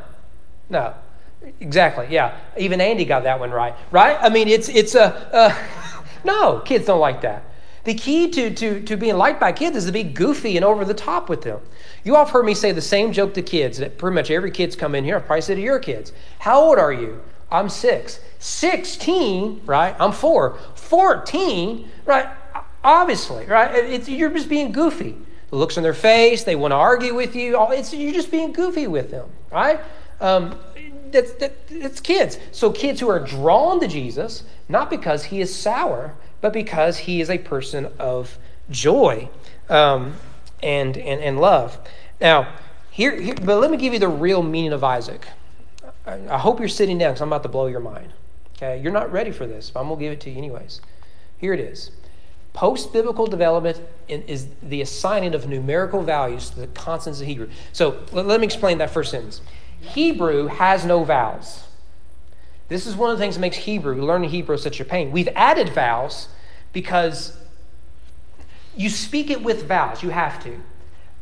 No. 0.70 0.94
Exactly. 1.60 2.08
Yeah. 2.10 2.38
Even 2.58 2.82
Andy 2.82 3.06
got 3.06 3.24
that 3.24 3.40
one 3.40 3.52
right. 3.52 3.76
Right? 3.92 4.18
I 4.20 4.30
mean, 4.30 4.48
it's, 4.48 4.70
it's 4.70 4.96
a, 4.96 5.56
no, 6.24 6.60
kids 6.60 6.86
don't 6.86 7.00
like 7.00 7.22
that. 7.22 7.44
The 7.86 7.94
key 7.94 8.30
to, 8.32 8.54
to, 8.54 8.82
to 8.82 8.98
being 8.98 9.18
liked 9.18 9.40
by 9.40 9.52
kids 9.52 9.78
is 9.78 9.86
to 9.86 9.92
be 9.92 10.04
goofy 10.04 10.58
and 10.58 10.66
over 10.66 10.84
the 10.84 10.94
top 10.94 11.30
with 11.30 11.42
them. 11.42 11.60
You 12.04 12.16
all 12.16 12.26
have 12.26 12.34
heard 12.34 12.46
me 12.46 12.54
say 12.54 12.72
the 12.72 12.82
same 12.82 13.14
joke 13.14 13.34
to 13.36 13.42
kids 13.42 13.78
that 13.78 13.98
pretty 13.98 14.16
much 14.16 14.30
every 14.30 14.52
kid's 14.52 14.76
come 14.76 14.96
in 14.96 15.04
here. 15.04 15.16
I've 15.16 15.26
probably 15.26 15.42
said 15.42 15.56
to 15.56 15.62
your 15.62 15.80
kids. 15.80 16.12
How 16.40 16.60
old 16.60 16.78
are 16.78 16.94
you? 16.94 17.22
I'm 17.52 17.70
six. 17.70 18.20
16, 18.40 19.62
right? 19.66 19.96
I'm 20.00 20.12
four. 20.12 20.60
14, 20.76 21.90
right? 22.06 22.28
Obviously, 22.84 23.46
right? 23.46 23.74
It's, 23.74 24.08
you're 24.08 24.30
just 24.30 24.50
being 24.50 24.72
goofy. 24.72 25.18
The 25.50 25.56
looks 25.56 25.78
on 25.78 25.84
their 25.84 25.94
face, 25.94 26.44
they 26.44 26.56
want 26.56 26.72
to 26.72 26.76
argue 26.76 27.16
with 27.16 27.36
you. 27.36 27.58
It's, 27.72 27.94
you're 27.94 28.14
just 28.14 28.30
being 28.30 28.52
goofy 28.52 28.88
with 28.88 29.10
them, 29.10 29.30
right? 29.52 29.80
Um, 30.22 30.60
that's, 31.12 31.34
that, 31.34 31.68
that's 31.68 32.00
kids. 32.00 32.38
So 32.52 32.72
kids 32.72 33.00
who 33.00 33.10
are 33.10 33.20
drawn 33.20 33.80
to 33.80 33.88
Jesus, 33.88 34.44
not 34.68 34.90
because 34.90 35.26
he 35.26 35.42
is 35.42 35.54
sour, 35.54 36.16
but 36.42 36.54
because 36.54 37.00
he 37.00 37.22
is 37.22 37.30
a 37.30 37.38
person 37.38 37.90
of 38.00 38.38
joy 38.70 39.30
um, 39.70 40.16
and, 40.62 40.98
and, 40.98 41.22
and 41.22 41.40
love. 41.40 41.78
Now, 42.22 42.54
here, 42.92 43.20
here, 43.20 43.36
but 43.36 43.60
let 43.60 43.72
me 43.72 43.78
give 43.78 43.94
you 43.94 44.00
the 44.00 44.08
real 44.08 44.44
meaning 44.44 44.74
of 44.74 44.84
Isaac. 44.84 45.28
I, 46.06 46.20
I 46.30 46.38
hope 46.38 46.60
you're 46.60 46.68
sitting 46.68 46.98
down 46.98 47.12
because 47.12 47.22
I'm 47.22 47.30
about 47.30 47.44
to 47.44 47.50
blow 47.50 47.68
your 47.68 47.80
mind. 47.80 48.14
Okay, 48.58 48.82
you're 48.82 48.92
not 48.92 49.12
ready 49.12 49.32
for 49.32 49.48
this, 49.48 49.70
but 49.70 49.80
I'm 49.80 49.88
gonna 49.88 50.02
give 50.02 50.12
it 50.12 50.20
to 50.22 50.30
you 50.30 50.38
anyways. 50.38 50.82
Here 51.38 51.54
it 51.54 51.62
is. 51.62 51.92
Post 52.52 52.92
biblical 52.92 53.26
development 53.26 53.80
is 54.10 54.48
the 54.62 54.82
assigning 54.82 55.34
of 55.34 55.48
numerical 55.48 56.02
values 56.02 56.50
to 56.50 56.60
the 56.60 56.68
consonants 56.68 57.22
of 57.22 57.28
Hebrew. 57.28 57.48
So 57.72 58.02
let 58.12 58.40
me 58.40 58.46
explain 58.46 58.80
that 58.80 58.90
first 58.90 59.12
sentence. 59.12 59.40
Hebrew 59.82 60.48
has 60.48 60.86
no 60.86 61.04
vowels. 61.04 61.68
This 62.68 62.86
is 62.86 62.96
one 62.96 63.10
of 63.10 63.18
the 63.18 63.24
things 63.24 63.36
that 63.36 63.42
makes 63.42 63.58
Hebrew, 63.58 64.04
learning 64.04 64.30
Hebrew, 64.30 64.58
such 64.58 64.80
a 64.80 64.86
pain. 64.86 65.12
We've 65.12 65.30
added 65.36 65.70
vowels 65.70 66.30
because 66.72 67.38
you 68.76 68.90
speak 68.90 69.30
it 69.30 69.44
with 69.44 69.68
vowels. 69.68 70.04
You 70.04 70.10
have 70.10 70.42
to. 70.44 70.60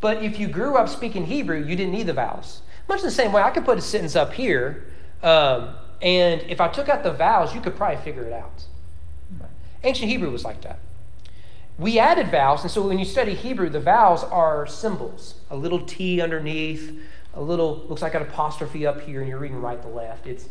But 0.02 0.24
if 0.24 0.40
you 0.40 0.48
grew 0.48 0.76
up 0.76 0.90
speaking 0.90 1.26
Hebrew, 1.26 1.58
you 1.58 1.76
didn't 1.76 1.92
need 1.92 2.08
the 2.08 2.14
vowels. 2.14 2.62
Much 2.88 3.02
the 3.02 3.12
same 3.12 3.32
way, 3.32 3.42
I 3.42 3.52
could 3.52 3.66
put 3.66 3.78
a 3.78 3.82
sentence 3.82 4.16
up 4.16 4.34
here, 4.34 4.86
um, 5.24 5.76
and 6.02 6.42
if 6.44 6.62
I 6.62 6.68
took 6.68 6.90
out 6.90 7.04
the 7.04 7.12
vowels, 7.12 7.56
you 7.56 7.62
could 7.62 7.76
probably 7.76 7.98
figure 8.04 8.24
it 8.24 8.34
out. 8.34 8.66
Ancient 9.84 10.10
Hebrew 10.10 10.30
was 10.30 10.44
like 10.44 10.62
that. 10.62 10.80
We 11.78 12.00
added 12.00 12.32
vowels, 12.32 12.64
and 12.64 12.72
so 12.72 12.88
when 12.88 12.98
you 12.98 13.06
study 13.06 13.36
Hebrew, 13.36 13.70
the 13.70 13.80
vowels 13.80 14.24
are 14.24 14.66
symbols. 14.66 15.36
A 15.50 15.56
little 15.56 15.80
T 15.80 16.22
underneath, 16.22 17.00
a 17.38 17.42
little, 17.42 17.86
looks 17.88 18.02
like 18.02 18.16
an 18.16 18.24
apostrophe 18.24 18.86
up 18.88 19.02
here, 19.02 19.22
and 19.22 19.30
you're 19.30 19.38
reading 19.38 19.62
right 19.62 19.82
to 19.82 19.88
left. 19.88 20.26
It's 20.26 20.50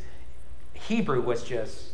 Hebrew 0.72 1.20
was 1.20 1.42
just 1.42 1.88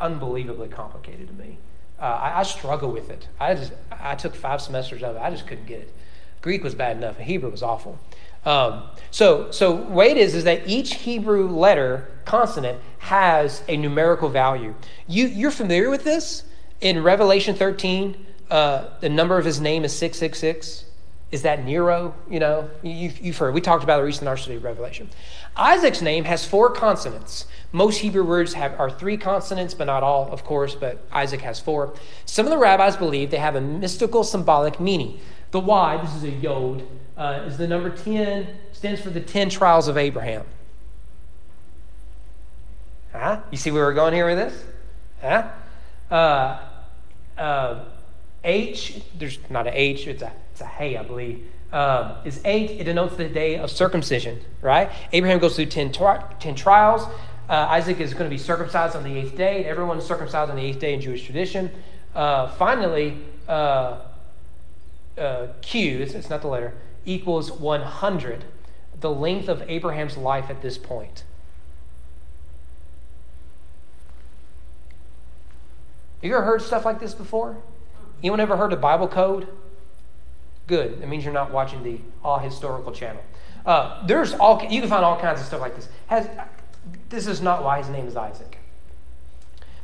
unbelievably 0.00 0.68
complicated 0.68 1.28
to 1.28 1.34
me. 1.34 1.58
Uh, 2.00 2.04
I, 2.04 2.40
I, 2.40 2.42
struggle 2.42 2.92
with 2.92 3.10
it. 3.10 3.26
I 3.40 3.54
just 3.54 3.72
I 3.90 4.14
took 4.14 4.34
five 4.34 4.60
semesters 4.60 5.02
of 5.02 5.16
it. 5.16 5.18
I 5.18 5.30
just 5.30 5.46
couldn't 5.46 5.66
get 5.66 5.80
it. 5.80 5.92
Greek 6.42 6.62
was 6.62 6.74
bad 6.74 6.98
enough. 6.98 7.16
Hebrew 7.18 7.50
was 7.50 7.62
awful. 7.62 7.98
Um, 8.44 8.84
so 9.10 9.50
so 9.50 9.74
way 9.74 10.10
it 10.10 10.18
is 10.18 10.34
is 10.34 10.44
that 10.44 10.68
each 10.68 10.94
Hebrew 10.96 11.48
letter 11.48 12.08
consonant 12.26 12.80
has 12.98 13.62
a 13.66 13.76
numerical 13.76 14.28
value. 14.28 14.74
You 15.08 15.26
you're 15.26 15.50
familiar 15.50 15.90
with 15.90 16.04
this 16.04 16.44
in 16.80 17.02
Revelation 17.02 17.56
13. 17.56 18.26
Uh, 18.50 18.88
the 19.00 19.08
number 19.08 19.38
of 19.38 19.44
his 19.44 19.60
name 19.60 19.84
is 19.84 19.92
666. 19.92 20.85
Is 21.32 21.42
that 21.42 21.64
Nero? 21.64 22.14
You 22.30 22.38
know, 22.38 22.70
you've, 22.82 23.18
you've 23.18 23.36
heard. 23.36 23.52
We 23.52 23.60
talked 23.60 23.82
about 23.82 24.00
it 24.00 24.04
recently 24.04 24.26
in 24.26 24.28
our 24.28 24.36
study 24.36 24.56
of 24.56 24.64
Revelation. 24.64 25.10
Isaac's 25.56 26.00
name 26.00 26.24
has 26.24 26.46
four 26.46 26.70
consonants. 26.70 27.46
Most 27.72 27.98
Hebrew 27.98 28.24
words 28.24 28.54
have, 28.54 28.78
are 28.78 28.90
three 28.90 29.16
consonants, 29.16 29.74
but 29.74 29.84
not 29.84 30.02
all, 30.02 30.30
of 30.30 30.44
course, 30.44 30.76
but 30.76 31.04
Isaac 31.12 31.40
has 31.40 31.58
four. 31.58 31.94
Some 32.26 32.46
of 32.46 32.50
the 32.50 32.58
rabbis 32.58 32.96
believe 32.96 33.30
they 33.30 33.38
have 33.38 33.56
a 33.56 33.60
mystical 33.60 34.22
symbolic 34.22 34.78
meaning. 34.78 35.18
The 35.50 35.60
Y, 35.60 35.96
this 35.96 36.14
is 36.14 36.24
a 36.24 36.30
yod, 36.30 36.84
uh, 37.16 37.44
is 37.46 37.56
the 37.56 37.66
number 37.66 37.90
10, 37.90 38.46
stands 38.72 39.00
for 39.00 39.10
the 39.10 39.20
10 39.20 39.50
trials 39.50 39.88
of 39.88 39.96
Abraham. 39.96 40.44
Huh? 43.12 43.40
You 43.50 43.58
see 43.58 43.72
where 43.72 43.84
we're 43.84 43.94
going 43.94 44.14
here 44.14 44.26
with 44.26 44.38
this? 44.38 44.64
Huh? 45.20 45.48
Uh, 46.10 46.60
uh, 47.36 47.84
H, 48.44 49.02
there's 49.18 49.38
not 49.50 49.66
an 49.66 49.74
H, 49.74 50.06
it's 50.06 50.22
a, 50.22 50.32
it's 50.56 50.62
a 50.62 50.64
hey, 50.64 50.96
I 50.96 51.02
believe 51.02 51.46
um, 51.70 52.14
is 52.24 52.40
eight, 52.46 52.70
it 52.70 52.84
denotes 52.84 53.14
the 53.16 53.28
day 53.28 53.58
of 53.58 53.70
circumcision, 53.70 54.40
right? 54.62 54.90
Abraham 55.12 55.38
goes 55.38 55.54
through 55.54 55.66
10, 55.66 55.92
tri- 55.92 56.24
10 56.40 56.54
trials. 56.54 57.02
Uh, 57.46 57.52
Isaac 57.68 58.00
is 58.00 58.14
going 58.14 58.24
to 58.24 58.34
be 58.34 58.38
circumcised 58.38 58.96
on 58.96 59.04
the 59.04 59.14
eighth 59.18 59.36
day. 59.36 59.58
And 59.58 59.66
Everyone's 59.66 60.06
circumcised 60.06 60.50
on 60.50 60.56
the 60.56 60.62
eighth 60.62 60.78
day 60.78 60.94
in 60.94 61.02
Jewish 61.02 61.24
tradition. 61.24 61.70
Uh, 62.14 62.48
finally, 62.52 63.18
uh, 63.46 64.00
uh 65.18 65.48
Q, 65.60 66.00
it's, 66.00 66.14
it's 66.14 66.30
not 66.30 66.40
the 66.40 66.48
letter, 66.48 66.72
equals 67.04 67.52
100, 67.52 68.46
the 68.98 69.10
length 69.10 69.48
of 69.48 69.62
Abraham's 69.68 70.16
life 70.16 70.48
at 70.48 70.62
this 70.62 70.78
point. 70.78 71.24
Have 76.22 76.30
you 76.30 76.34
ever 76.34 76.46
heard 76.46 76.62
stuff 76.62 76.86
like 76.86 76.98
this 76.98 77.12
before? 77.12 77.58
Anyone 78.22 78.40
ever 78.40 78.56
heard 78.56 78.72
of 78.72 78.80
Bible 78.80 79.08
code? 79.08 79.48
Good. 80.66 81.00
It 81.00 81.08
means 81.08 81.24
you're 81.24 81.32
not 81.32 81.52
watching 81.52 81.82
the 81.82 82.00
all 82.24 82.38
historical 82.38 82.92
channel. 82.92 83.22
Uh, 83.64 84.04
there's 84.06 84.34
all 84.34 84.62
you 84.68 84.80
can 84.80 84.90
find 84.90 85.04
all 85.04 85.18
kinds 85.18 85.40
of 85.40 85.46
stuff 85.46 85.60
like 85.60 85.76
this. 85.76 85.88
Has 86.08 86.28
this 87.08 87.26
is 87.26 87.40
not 87.40 87.64
why 87.64 87.78
his 87.78 87.88
name 87.88 88.06
is 88.06 88.16
Isaac. 88.16 88.58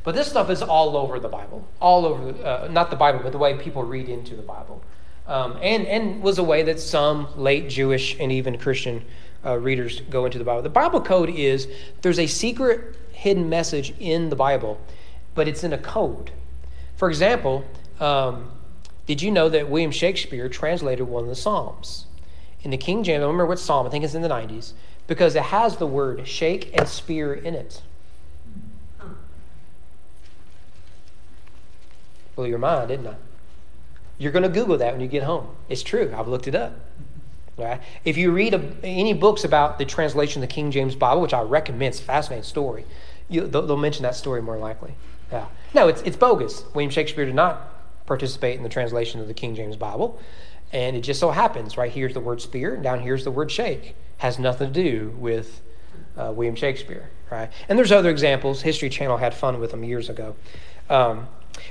But 0.03 0.15
this 0.15 0.27
stuff 0.27 0.49
is 0.49 0.61
all 0.61 0.97
over 0.97 1.19
the 1.19 1.29
Bible, 1.29 1.65
all 1.79 2.05
over 2.05 2.45
uh, 2.45 2.67
not 2.69 2.89
the 2.89 2.97
Bible, 2.97 3.21
but 3.23 3.31
the 3.31 3.37
way 3.37 3.57
people 3.57 3.83
read 3.83 4.09
into 4.09 4.35
the 4.35 4.41
Bible, 4.41 4.83
um, 5.27 5.57
and 5.61 5.87
and 5.87 6.21
was 6.21 6.37
a 6.37 6.43
way 6.43 6.63
that 6.63 6.79
some 6.79 7.27
late 7.37 7.69
Jewish 7.69 8.17
and 8.19 8.31
even 8.31 8.57
Christian 8.57 9.05
uh, 9.45 9.57
readers 9.57 10.01
go 10.09 10.25
into 10.25 10.37
the 10.37 10.43
Bible. 10.43 10.61
The 10.61 10.69
Bible 10.69 10.99
code 10.99 11.29
is 11.29 11.69
there's 12.01 12.19
a 12.19 12.27
secret 12.27 12.97
hidden 13.13 13.47
message 13.47 13.93
in 13.99 14.29
the 14.29 14.35
Bible, 14.35 14.79
but 15.35 15.47
it's 15.47 15.63
in 15.63 15.71
a 15.71 15.77
code. 15.77 16.31
For 16.97 17.09
example. 17.09 17.63
Um, 17.99 18.51
did 19.05 19.21
you 19.21 19.31
know 19.31 19.49
that 19.49 19.69
William 19.69 19.91
Shakespeare 19.91 20.47
translated 20.47 21.07
one 21.07 21.23
of 21.23 21.29
the 21.29 21.35
Psalms? 21.35 22.05
In 22.61 22.71
the 22.71 22.77
King 22.77 23.03
James, 23.03 23.21
I 23.21 23.25
remember 23.25 23.45
what 23.45 23.59
Psalm, 23.59 23.85
I 23.85 23.89
think 23.89 24.05
it's 24.05 24.13
in 24.13 24.21
the 24.21 24.29
90s, 24.29 24.71
because 25.07 25.35
it 25.35 25.43
has 25.43 25.77
the 25.77 25.87
word 25.87 26.25
shake 26.27 26.71
and 26.73 26.87
spear 26.87 27.33
in 27.33 27.55
it. 27.55 27.81
Blew 32.35 32.47
your 32.47 32.59
mind, 32.59 32.87
didn't 32.87 33.07
I? 33.07 33.15
You're 34.17 34.31
going 34.31 34.43
to 34.43 34.49
Google 34.49 34.77
that 34.77 34.93
when 34.93 35.01
you 35.01 35.07
get 35.07 35.23
home. 35.23 35.49
It's 35.67 35.83
true. 35.83 36.13
I've 36.15 36.27
looked 36.27 36.47
it 36.47 36.55
up. 36.55 36.73
Right? 37.57 37.81
If 38.03 38.17
you 38.17 38.31
read 38.31 38.53
a, 38.53 38.61
any 38.83 39.13
books 39.13 39.43
about 39.43 39.77
the 39.77 39.85
translation 39.85 40.41
of 40.41 40.49
the 40.49 40.53
King 40.53 40.71
James 40.71 40.95
Bible, 40.95 41.21
which 41.21 41.33
I 41.33 41.41
recommend, 41.41 41.93
it's 41.93 41.99
a 41.99 42.03
fascinating 42.03 42.43
story, 42.43 42.85
you, 43.29 43.45
they'll, 43.45 43.61
they'll, 43.67 43.77
mention 43.77 44.03
that 44.03 44.15
story 44.15 44.41
more 44.41 44.57
likely. 44.57 44.93
Yeah. 45.31 45.47
No, 45.75 45.87
it's, 45.87 46.01
it's 46.01 46.17
bogus. 46.17 46.63
William 46.73 46.89
Shakespeare 46.89 47.25
did 47.25 47.35
not 47.35 47.72
participate 48.05 48.57
in 48.57 48.63
the 48.63 48.69
translation 48.69 49.19
of 49.19 49.27
the 49.27 49.33
King 49.33 49.55
James 49.55 49.75
Bible. 49.75 50.19
And 50.71 50.95
it 50.95 51.01
just 51.01 51.19
so 51.19 51.29
happens, 51.31 51.77
right 51.77 51.91
here's 51.91 52.13
the 52.13 52.19
word 52.19 52.41
spear, 52.41 52.73
and 52.73 52.83
down 52.83 53.01
here's 53.01 53.23
the 53.23 53.31
word 53.31 53.51
shake. 53.51 53.95
Has 54.17 54.39
nothing 54.39 54.73
to 54.73 54.83
do 54.83 55.15
with 55.17 55.61
uh, 56.17 56.31
William 56.35 56.55
Shakespeare, 56.55 57.09
right? 57.31 57.51
And 57.69 57.77
there's 57.77 57.91
other 57.91 58.09
examples. 58.09 58.61
History 58.61 58.89
Channel 58.89 59.17
had 59.17 59.33
fun 59.33 59.59
with 59.59 59.71
them 59.71 59.83
years 59.83 60.09
ago. 60.09 60.35
Um, 60.89 61.27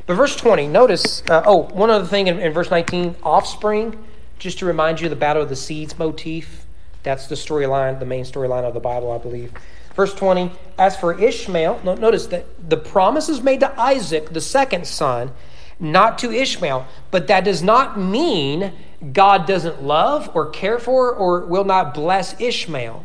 but 0.06 0.14
verse 0.14 0.36
20, 0.36 0.68
notice, 0.68 1.22
uh, 1.28 1.42
oh, 1.44 1.62
one 1.64 1.90
other 1.90 2.06
thing 2.06 2.28
in, 2.28 2.38
in 2.38 2.52
verse 2.52 2.70
19, 2.70 3.16
offspring, 3.22 4.02
just 4.38 4.58
to 4.60 4.66
remind 4.66 5.00
you 5.00 5.08
the 5.08 5.16
battle 5.16 5.42
of 5.42 5.48
the 5.48 5.56
seeds 5.56 5.98
motif. 5.98 6.64
That's 7.02 7.26
the 7.26 7.34
storyline, 7.34 7.98
the 7.98 8.06
main 8.06 8.24
storyline 8.24 8.64
of 8.64 8.74
the 8.74 8.80
Bible, 8.80 9.10
I 9.10 9.18
believe. 9.18 9.52
Verse 9.94 10.14
20, 10.14 10.50
as 10.78 10.96
for 10.96 11.18
Ishmael, 11.18 11.82
notice 11.84 12.26
that 12.28 12.46
the 12.70 12.76
promises 12.76 13.42
made 13.42 13.60
to 13.60 13.80
Isaac, 13.80 14.30
the 14.30 14.40
second 14.40 14.86
son, 14.86 15.32
not 15.82 16.16
to 16.20 16.30
Ishmael. 16.30 16.86
But 17.10 17.26
that 17.26 17.44
does 17.44 17.62
not 17.62 17.98
mean 17.98 18.72
God 19.12 19.46
doesn't 19.46 19.82
love 19.82 20.30
or 20.32 20.48
care 20.48 20.78
for 20.78 21.12
or 21.12 21.40
will 21.40 21.64
not 21.64 21.92
bless 21.92 22.40
Ishmael. 22.40 23.04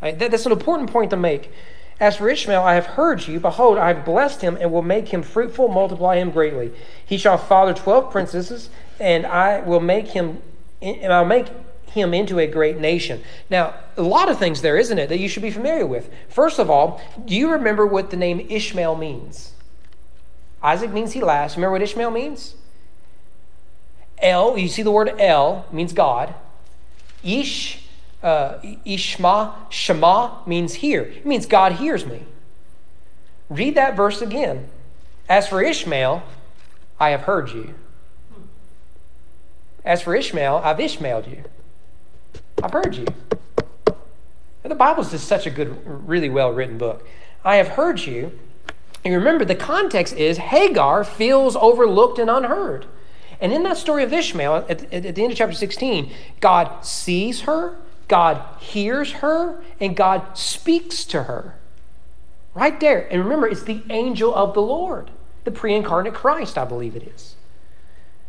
Right? 0.00 0.18
That's 0.18 0.46
an 0.46 0.52
important 0.52 0.90
point 0.90 1.10
to 1.10 1.16
make. 1.16 1.50
As 1.98 2.16
for 2.16 2.28
Ishmael, 2.28 2.62
I 2.62 2.74
have 2.74 2.86
heard 2.86 3.26
you. 3.26 3.40
Behold, 3.40 3.78
I 3.78 3.92
have 3.92 4.04
blessed 4.04 4.42
him 4.42 4.58
and 4.60 4.70
will 4.70 4.82
make 4.82 5.08
him 5.08 5.22
fruitful, 5.22 5.68
multiply 5.68 6.16
him 6.16 6.30
greatly. 6.30 6.70
He 7.04 7.16
shall 7.16 7.38
father 7.38 7.72
twelve 7.72 8.10
princesses, 8.10 8.68
and 9.00 9.24
I 9.24 9.60
will 9.60 9.80
make 9.80 10.08
him, 10.08 10.42
and 10.82 11.10
I'll 11.10 11.24
make 11.24 11.46
him 11.86 12.12
into 12.12 12.38
a 12.38 12.46
great 12.46 12.78
nation. 12.78 13.22
Now, 13.48 13.74
a 13.96 14.02
lot 14.02 14.28
of 14.28 14.38
things 14.38 14.60
there, 14.60 14.76
isn't 14.76 14.98
it, 14.98 15.08
that 15.08 15.18
you 15.18 15.28
should 15.28 15.42
be 15.42 15.50
familiar 15.50 15.86
with. 15.86 16.10
First 16.28 16.58
of 16.58 16.68
all, 16.68 17.00
do 17.24 17.34
you 17.34 17.50
remember 17.50 17.86
what 17.86 18.10
the 18.10 18.18
name 18.18 18.46
Ishmael 18.50 18.96
means? 18.96 19.52
Isaac 20.62 20.92
means 20.92 21.12
he 21.12 21.20
laughs. 21.20 21.56
Remember 21.56 21.72
what 21.72 21.82
Ishmael 21.82 22.10
means? 22.10 22.54
El, 24.18 24.56
you 24.56 24.68
see 24.68 24.82
the 24.82 24.90
word 24.90 25.14
El 25.18 25.66
means 25.70 25.92
God. 25.92 26.34
Ish, 27.22 27.84
uh, 28.22 28.58
Ishma, 28.86 29.54
Shema 29.70 30.44
means 30.46 30.74
hear. 30.74 31.02
It 31.02 31.26
means 31.26 31.46
God 31.46 31.72
hears 31.72 32.06
me. 32.06 32.24
Read 33.48 33.74
that 33.74 33.96
verse 33.96 34.22
again. 34.22 34.68
As 35.28 35.48
for 35.48 35.62
Ishmael, 35.62 36.22
I 36.98 37.10
have 37.10 37.22
heard 37.22 37.50
you. 37.50 37.74
As 39.84 40.02
for 40.02 40.14
Ishmael, 40.14 40.62
I've 40.64 40.80
Ishmaeled 40.80 41.26
you. 41.28 41.44
I've 42.62 42.72
heard 42.72 42.96
you. 42.96 43.06
And 44.64 44.70
the 44.70 44.74
Bible's 44.74 45.12
just 45.12 45.28
such 45.28 45.46
a 45.46 45.50
good, 45.50 45.80
really 46.08 46.28
well 46.28 46.50
written 46.50 46.78
book. 46.78 47.06
I 47.44 47.56
have 47.56 47.68
heard 47.68 48.00
you 48.00 48.36
and 49.06 49.14
remember, 49.14 49.44
the 49.44 49.54
context 49.54 50.16
is 50.16 50.36
Hagar 50.38 51.04
feels 51.04 51.54
overlooked 51.54 52.18
and 52.18 52.28
unheard. 52.28 52.86
And 53.40 53.52
in 53.52 53.62
that 53.62 53.76
story 53.76 54.02
of 54.02 54.12
Ishmael, 54.12 54.66
at, 54.68 54.92
at, 54.92 55.14
the 55.14 55.22
end 55.22 55.30
of 55.30 55.38
chapter 55.38 55.54
16, 55.54 56.12
God 56.40 56.84
sees 56.84 57.42
her, 57.42 57.76
God 58.08 58.42
hears 58.58 59.12
her, 59.12 59.62
and 59.80 59.96
God 59.96 60.36
speaks 60.36 61.04
to 61.04 61.22
her. 61.22 61.54
Right 62.52 62.80
there. 62.80 63.06
And 63.12 63.22
remember, 63.22 63.46
it's 63.46 63.62
the 63.62 63.82
angel 63.90 64.34
of 64.34 64.54
the 64.54 64.62
Lord, 64.62 65.12
the 65.44 65.52
pre 65.52 65.76
incarnate 65.76 66.14
Christ, 66.14 66.58
I 66.58 66.64
believe 66.64 66.96
it 66.96 67.04
is. 67.04 67.36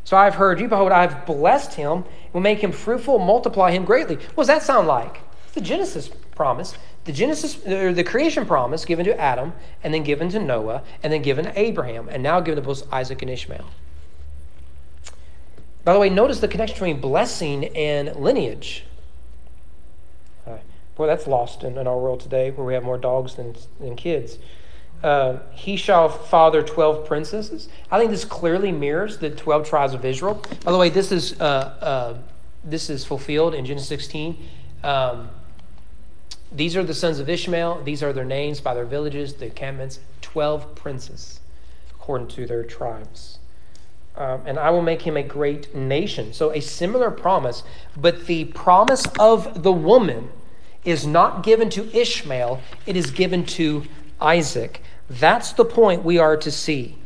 So 0.03 0.15
I've 0.15 0.35
heard 0.35 0.59
you, 0.59 0.67
behold, 0.67 0.91
I've 0.91 1.25
blessed 1.25 1.73
him, 1.73 2.05
will 2.33 2.41
make 2.41 2.59
him 2.59 2.71
fruitful, 2.71 3.17
multiply 3.17 3.71
him 3.71 3.83
greatly. 3.83 4.17
What 4.35 4.43
does 4.43 4.47
that 4.47 4.61
sound 4.61 4.87
like? 4.87 5.21
It's 5.45 5.55
the 5.55 5.61
Genesis 5.61 6.09
promise. 6.35 6.75
The 7.07 7.13
Genesis, 7.13 7.65
or 7.65 7.93
the 7.93 8.03
creation 8.03 8.45
promise 8.45 8.85
given 8.85 9.05
to 9.05 9.19
Adam, 9.19 9.53
and 9.83 9.93
then 9.93 10.03
given 10.03 10.29
to 10.29 10.39
Noah, 10.39 10.83
and 11.01 11.11
then 11.11 11.23
given 11.23 11.45
to 11.45 11.59
Abraham, 11.59 12.09
and 12.09 12.21
now 12.21 12.39
given 12.39 12.61
to 12.61 12.67
both 12.67 12.91
Isaac 12.93 13.21
and 13.21 13.31
Ishmael. 13.31 13.65
By 15.83 15.93
the 15.93 15.99
way, 15.99 16.09
notice 16.09 16.41
the 16.41 16.47
connection 16.47 16.75
between 16.75 17.01
blessing 17.01 17.75
and 17.75 18.15
lineage. 18.15 18.83
Boy, 20.97 21.05
that's 21.05 21.27
lost 21.27 21.63
in, 21.63 21.77
in 21.77 21.85
our 21.85 21.97
world 21.97 22.19
today 22.19 22.49
where 22.49 22.65
we 22.65 22.73
have 22.73 22.83
more 22.83 22.97
dogs 22.97 23.35
than, 23.35 23.55
than 23.79 23.95
kids. 23.95 24.39
Uh, 25.03 25.37
he 25.51 25.75
shall 25.75 26.09
father 26.09 26.63
12 26.63 27.05
princesses. 27.05 27.69
I 27.91 27.99
think 27.99 28.09
this 28.09 28.25
clearly 28.25 28.71
mirrors 28.71 29.19
the 29.19 29.29
12 29.29 29.69
tribes 29.69 29.93
of 29.93 30.03
Israel. 30.03 30.41
By 30.63 30.71
the 30.71 30.77
way, 30.77 30.89
this 30.89 31.11
is, 31.11 31.39
uh, 31.39 31.43
uh, 31.43 32.17
this 32.63 32.89
is 32.89 33.05
fulfilled 33.05 33.53
in 33.53 33.63
Genesis 33.63 33.87
16. 33.89 34.37
Um, 34.83 35.29
these 36.51 36.75
are 36.75 36.83
the 36.83 36.93
sons 36.93 37.19
of 37.19 37.29
Ishmael. 37.29 37.83
These 37.83 38.01
are 38.01 38.13
their 38.13 38.25
names 38.25 38.61
by 38.61 38.73
their 38.73 38.85
villages, 38.85 39.33
the 39.33 39.45
encampments. 39.45 39.99
12 40.21 40.75
princes, 40.75 41.39
according 41.91 42.27
to 42.27 42.45
their 42.45 42.63
tribes. 42.63 43.39
Um, 44.15 44.41
and 44.45 44.57
I 44.57 44.71
will 44.71 44.81
make 44.81 45.01
him 45.01 45.17
a 45.17 45.23
great 45.23 45.75
nation. 45.75 46.33
So, 46.33 46.51
a 46.51 46.59
similar 46.59 47.11
promise, 47.11 47.63
but 47.95 48.25
the 48.25 48.45
promise 48.45 49.05
of 49.19 49.61
the 49.63 49.71
woman 49.71 50.29
is 50.83 51.05
not 51.05 51.43
given 51.43 51.69
to 51.71 51.95
Ishmael, 51.95 52.61
it 52.85 52.95
is 52.95 53.11
given 53.11 53.45
to 53.45 53.83
Isaac. 54.21 54.81
That's 55.09 55.53
the 55.53 55.65
point 55.65 56.03
we 56.03 56.17
are 56.17 56.37
to 56.37 56.51
see. 56.51 56.97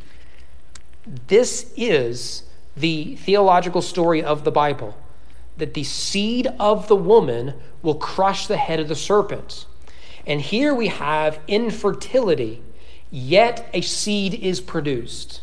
This 1.26 1.72
is 1.76 2.44
the 2.76 3.16
theological 3.16 3.82
story 3.82 4.22
of 4.22 4.44
the 4.44 4.52
Bible 4.52 4.96
that 5.56 5.74
the 5.74 5.84
seed 5.84 6.48
of 6.58 6.88
the 6.88 6.96
woman 6.96 7.54
will 7.82 7.94
crush 7.94 8.46
the 8.46 8.56
head 8.56 8.80
of 8.80 8.88
the 8.88 8.96
serpent. 8.96 9.66
And 10.26 10.40
here 10.40 10.74
we 10.74 10.88
have 10.88 11.40
infertility, 11.48 12.62
yet 13.10 13.68
a 13.72 13.80
seed 13.80 14.34
is 14.34 14.60
produced. 14.60 15.42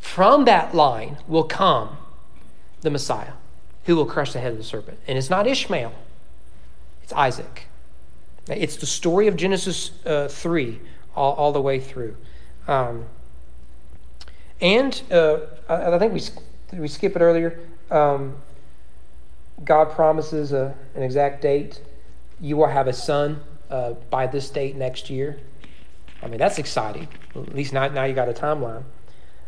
From 0.00 0.44
that 0.44 0.74
line 0.74 1.18
will 1.26 1.44
come 1.44 1.96
the 2.82 2.90
Messiah 2.90 3.32
who 3.84 3.96
will 3.96 4.06
crush 4.06 4.32
the 4.32 4.40
head 4.40 4.52
of 4.52 4.58
the 4.58 4.64
serpent. 4.64 4.98
And 5.06 5.18
it's 5.18 5.30
not 5.30 5.46
Ishmael, 5.46 5.92
it's 7.02 7.12
Isaac. 7.12 7.66
It's 8.48 8.76
the 8.76 8.86
story 8.86 9.26
of 9.26 9.36
Genesis 9.36 9.90
uh, 10.04 10.28
3 10.28 10.80
all, 11.16 11.32
all, 11.34 11.52
the 11.52 11.60
way 11.60 11.80
through. 11.80 12.16
Um, 12.68 13.06
and 14.60 15.00
uh, 15.10 15.38
I, 15.68 15.94
I, 15.94 15.98
think 15.98 16.12
we, 16.12 16.78
we 16.78 16.88
skip 16.88 17.16
it 17.16 17.20
earlier? 17.20 17.58
Um, 17.90 18.36
God 19.62 19.90
promises 19.92 20.52
a, 20.52 20.74
an 20.94 21.02
exact 21.02 21.42
date. 21.42 21.80
You 22.40 22.56
will 22.56 22.66
have 22.66 22.88
a 22.88 22.92
son 22.92 23.40
uh, 23.70 23.92
by 24.10 24.26
this 24.26 24.50
date 24.50 24.76
next 24.76 25.10
year. 25.10 25.38
I 26.22 26.26
mean, 26.26 26.38
that's 26.38 26.58
exciting. 26.58 27.08
At 27.36 27.54
least 27.54 27.72
now, 27.72 27.88
now 27.88 28.04
you 28.04 28.14
got 28.14 28.28
a 28.28 28.32
timeline. 28.32 28.84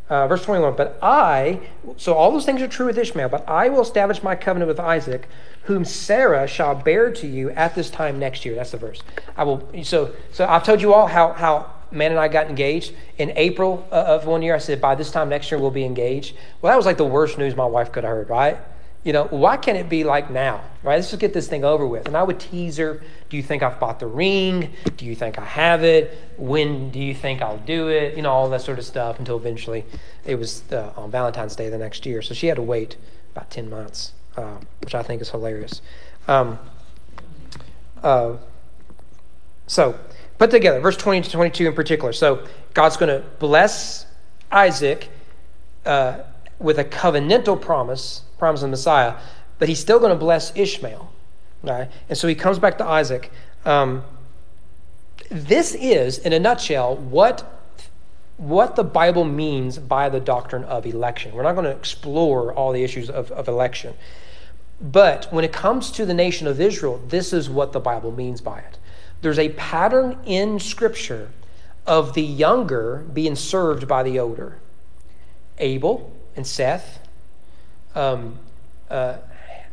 Uh, 0.09 0.29
verse 0.29 0.45
21 0.45 0.77
But 0.77 0.99
I, 1.03 1.61
so 1.97 2.15
all 2.15 2.31
those 2.31 2.45
things 2.45 2.63
are 2.63 2.69
true 2.69 2.87
with 2.87 2.99
Ishmael, 2.99 3.29
but 3.29 3.49
I 3.49 3.69
will 3.69 3.81
establish 3.81 4.23
my 4.23 4.37
covenant 4.37 4.69
with 4.69 4.79
Isaac, 4.79 5.29
whom 5.63 5.85
Sarah 5.85 6.47
shall 6.47 6.77
bear 6.77 7.11
to 7.11 7.27
you 7.27 7.51
at 7.51 7.75
this 7.75 7.91
time 7.91 8.19
next 8.19 8.45
year. 8.45 8.55
That's 8.55 8.71
the 8.71 8.77
verse. 8.77 9.03
I 9.37 9.43
will. 9.43 9.69
So, 9.83 10.13
so 10.31 10.47
I've 10.47 10.63
told 10.63 10.81
you 10.81 10.95
all 10.95 11.09
how 11.09 11.33
how 11.33 11.73
man 11.91 12.13
and 12.13 12.21
I 12.21 12.29
got 12.29 12.49
engaged 12.49 12.93
in 13.19 13.33
April 13.37 13.87
uh, 13.91 13.95
of 13.95 14.27
one 14.27 14.43
year. 14.43 14.55
I 14.55 14.59
said 14.59 14.81
by 14.81 14.95
this 14.95 15.11
time 15.11 15.29
next 15.29 15.51
year 15.51 15.61
we'll 15.61 15.71
be 15.73 15.85
engaged. 15.85 16.37
Well, 16.63 16.73
that 16.73 16.77
was 16.77 16.87
like 16.87 16.99
the 16.99 17.05
worst 17.05 17.37
news 17.37 17.57
my 17.57 17.67
wife 17.67 17.91
could 17.91 18.05
have 18.05 18.13
heard, 18.13 18.31
right? 18.31 18.59
You 19.07 19.13
know, 19.13 19.25
why 19.25 19.57
can't 19.57 19.79
it 19.79 19.89
be 19.89 20.05
like 20.05 20.31
now, 20.31 20.65
right? 20.83 20.97
Let's 20.97 21.11
just 21.11 21.21
get 21.21 21.33
this 21.33 21.47
thing 21.47 21.65
over 21.65 21.87
with. 21.87 22.07
And 22.07 22.17
I 22.17 22.23
would 22.25 22.41
tease 22.41 22.77
her. 22.79 23.03
Do 23.31 23.37
you 23.37 23.43
think 23.43 23.63
I've 23.63 23.79
bought 23.79 24.01
the 24.01 24.07
ring? 24.07 24.73
Do 24.97 25.07
you 25.07 25.15
think 25.15 25.39
I 25.39 25.45
have 25.45 25.85
it? 25.85 26.19
When 26.37 26.91
do 26.91 26.99
you 26.99 27.15
think 27.15 27.41
I'll 27.41 27.59
do 27.59 27.89
it? 27.89 28.17
You 28.17 28.23
know, 28.23 28.33
all 28.33 28.51
that 28.51 28.63
sort 28.63 28.79
of 28.79 28.85
stuff 28.85 29.19
until 29.19 29.37
eventually 29.37 29.85
it 30.25 30.35
was 30.35 30.65
uh, 30.73 30.93
on 30.97 31.11
Valentine's 31.11 31.55
Day 31.55 31.69
the 31.69 31.79
next 31.79 32.05
year. 32.05 32.21
So 32.21 32.35
she 32.35 32.49
had 32.49 32.57
to 32.57 32.63
wait 32.63 32.97
about 33.33 33.49
10 33.49 33.71
months 33.71 34.13
uh, 34.37 34.57
which 34.81 34.95
I 34.95 35.03
think 35.03 35.23
is 35.23 35.31
hilarious. 35.31 35.81
Um, 36.29 36.59
uh, 38.03 38.37
so, 39.67 39.99
put 40.39 40.51
together, 40.51 40.81
verse 40.81 40.97
20 40.97 41.23
to 41.23 41.31
22 41.31 41.69
in 41.69 41.75
particular. 41.75 42.13
So, 42.13 42.47
God's 42.75 42.97
going 42.97 43.09
to 43.09 43.27
bless 43.39 44.07
Isaac 44.51 45.09
uh, 45.85 46.19
with 46.59 46.79
a 46.79 46.85
covenantal 46.85 47.61
promise, 47.61 48.23
promise 48.39 48.63
of 48.63 48.71
Messiah, 48.71 49.15
but 49.59 49.69
he's 49.69 49.81
still 49.81 49.99
going 49.99 50.13
to 50.13 50.19
bless 50.19 50.55
Ishmael. 50.57 51.11
Right? 51.63 51.91
And 52.09 52.17
so 52.17 52.29
he 52.29 52.35
comes 52.35 52.59
back 52.59 52.79
to 52.79 52.85
Isaac. 52.85 53.33
Um, 53.65 54.05
this 55.31 55.75
is, 55.75 56.19
in 56.19 56.33
a 56.33 56.39
nutshell, 56.39 56.97
what 56.97 57.53
what 58.37 58.77
the 58.77 58.85
Bible 58.85 59.25
means 59.25 59.79
by 59.79 60.09
the 60.09 60.21
doctrine 60.21 60.65
of 60.65 60.85
election. 60.85 61.33
We're 61.33 61.43
not 61.43 61.55
going 61.55 61.65
to 61.65 61.71
explore 61.71 62.53
all 62.53 62.73
the 62.73 62.85
issues 62.85 63.09
of, 63.09 63.31
of 63.33 63.49
election. 63.49 63.95
But 64.81 65.33
when 65.33 65.45
it 65.45 65.53
comes 65.53 65.91
to 65.93 66.05
the 66.05 66.13
nation 66.13 66.47
of 66.47 66.61
Israel, 66.61 67.01
this 67.09 67.33
is 67.33 67.49
what 67.49 67.73
the 67.73 67.81
Bible 67.81 68.13
means 68.13 68.43
by 68.43 68.59
it. 68.59 68.79
There's 69.23 69.39
a 69.39 69.49
pattern 69.51 70.19
in 70.27 70.61
Scripture 70.61 71.31
of 71.87 72.13
the 72.13 72.23
younger 72.23 73.07
being 73.13 73.37
served 73.37 73.89
by 73.89 74.03
the 74.03 74.19
older. 74.19 74.59
Abel 75.59 76.13
and 76.35 76.47
Seth. 76.47 77.01
Um, 77.97 78.39
uh, 78.91 79.17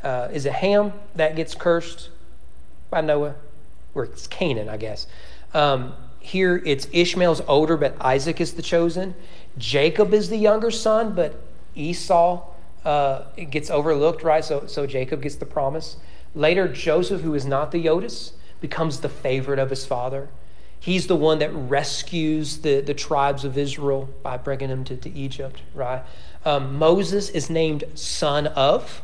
uh, 0.01 0.29
is 0.33 0.45
it 0.45 0.53
Ham 0.53 0.93
that 1.15 1.35
gets 1.35 1.53
cursed 1.53 2.09
by 2.89 3.01
Noah? 3.01 3.35
Or 3.93 4.05
it's 4.05 4.25
Canaan, 4.25 4.69
I 4.69 4.77
guess. 4.77 5.05
Um, 5.53 5.93
here 6.19 6.61
it's 6.65 6.87
Ishmael's 6.91 7.41
older, 7.41 7.77
but 7.77 7.95
Isaac 8.01 8.41
is 8.41 8.53
the 8.53 8.61
chosen. 8.61 9.13
Jacob 9.57 10.13
is 10.13 10.29
the 10.29 10.37
younger 10.37 10.71
son, 10.71 11.13
but 11.13 11.39
Esau 11.75 12.47
uh, 12.85 13.23
gets 13.51 13.69
overlooked, 13.69 14.23
right? 14.23 14.43
So, 14.43 14.65
so 14.67 14.87
Jacob 14.87 15.21
gets 15.21 15.35
the 15.35 15.45
promise. 15.45 15.97
Later, 16.33 16.67
Joseph, 16.67 17.21
who 17.21 17.35
is 17.35 17.45
not 17.45 17.71
the 17.71 17.87
oldest, 17.87 18.33
becomes 18.61 19.01
the 19.01 19.09
favorite 19.09 19.59
of 19.59 19.69
his 19.69 19.85
father. 19.85 20.29
He's 20.83 21.07
the 21.07 21.15
one 21.15 21.39
that 21.39 21.49
rescues 21.53 22.57
the, 22.57 22.81
the 22.81 22.93
tribes 22.93 23.45
of 23.45 23.57
Israel 23.57 24.09
by 24.21 24.35
bringing 24.35 24.67
them 24.67 24.83
to, 24.83 24.97
to 24.97 25.09
Egypt, 25.09 25.61
right? 25.73 26.03
Um, 26.43 26.77
Moses 26.77 27.29
is 27.29 27.49
named 27.49 27.85
son 27.95 28.47
of, 28.47 29.01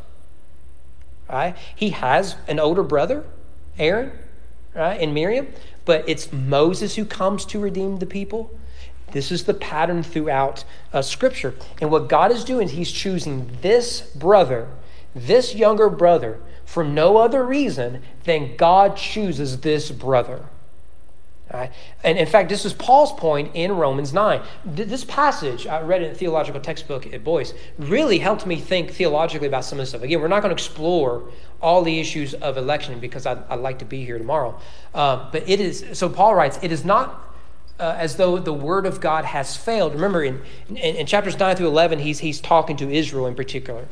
right? 1.29 1.55
He 1.73 1.91
has 1.91 2.35
an 2.49 2.59
older 2.59 2.83
brother, 2.83 3.23
Aaron, 3.77 4.11
right, 4.75 4.99
and 4.99 5.13
Miriam, 5.13 5.47
but 5.85 6.03
it's 6.05 6.33
Moses 6.33 6.97
who 6.97 7.05
comes 7.05 7.45
to 7.45 7.59
redeem 7.61 7.99
the 7.99 8.05
people. 8.05 8.53
This 9.13 9.31
is 9.31 9.45
the 9.45 9.53
pattern 9.53 10.03
throughout 10.03 10.65
uh, 10.91 11.01
Scripture. 11.01 11.55
And 11.79 11.89
what 11.89 12.09
God 12.09 12.33
is 12.33 12.43
doing 12.43 12.67
is 12.67 12.73
He's 12.73 12.91
choosing 12.91 13.51
this 13.61 14.01
brother, 14.01 14.67
this 15.15 15.55
younger 15.55 15.89
brother, 15.89 16.41
for 16.65 16.83
no 16.83 17.15
other 17.15 17.45
reason 17.45 18.01
than 18.25 18.57
God 18.57 18.97
chooses 18.97 19.61
this 19.61 19.91
brother. 19.91 20.43
Right? 21.51 21.71
And 22.03 22.19
in 22.19 22.27
fact, 22.27 22.47
this 22.49 22.63
is 22.63 22.73
Paul's 22.73 23.11
point 23.13 23.55
in 23.55 23.71
Romans 23.71 24.13
9. 24.13 24.41
This 24.65 25.03
passage, 25.03 25.65
I 25.65 25.81
read 25.81 26.03
in 26.03 26.11
a 26.11 26.15
theological 26.15 26.61
textbook 26.61 27.11
at 27.11 27.23
Boyce, 27.23 27.55
really 27.79 28.19
helped 28.19 28.45
me 28.45 28.57
think 28.57 28.91
theologically 28.91 29.47
about 29.47 29.65
some 29.65 29.79
of 29.79 29.83
this 29.83 29.89
stuff. 29.89 30.03
Again, 30.03 30.21
we're 30.21 30.27
not 30.27 30.43
going 30.43 30.55
to 30.55 30.61
explore 30.61 31.31
all 31.59 31.81
the 31.81 31.99
issues 31.99 32.35
of 32.35 32.57
election 32.57 32.99
because 32.99 33.25
I'd, 33.25 33.39
I'd 33.49 33.59
like 33.59 33.79
to 33.79 33.85
be 33.85 34.05
here 34.05 34.19
tomorrow. 34.19 34.59
Uh, 34.93 35.27
but 35.31 35.49
it 35.49 35.59
is, 35.59 35.85
so 35.93 36.07
Paul 36.07 36.35
writes, 36.35 36.59
it 36.61 36.71
is 36.71 36.85
not 36.85 37.29
uh, 37.79 37.95
as 37.97 38.17
though 38.17 38.37
the 38.37 38.53
word 38.53 38.85
of 38.85 39.01
God 39.01 39.25
has 39.25 39.57
failed. 39.57 39.93
Remember, 39.93 40.23
in, 40.23 40.41
in, 40.69 40.97
in, 40.97 41.05
chapters 41.05 41.39
9 41.39 41.55
through 41.55 41.67
11, 41.67 41.99
he's, 41.99 42.19
he's 42.19 42.39
talking 42.39 42.77
to 42.77 42.91
Israel 42.91 43.25
in 43.25 43.35
particular. 43.35 43.87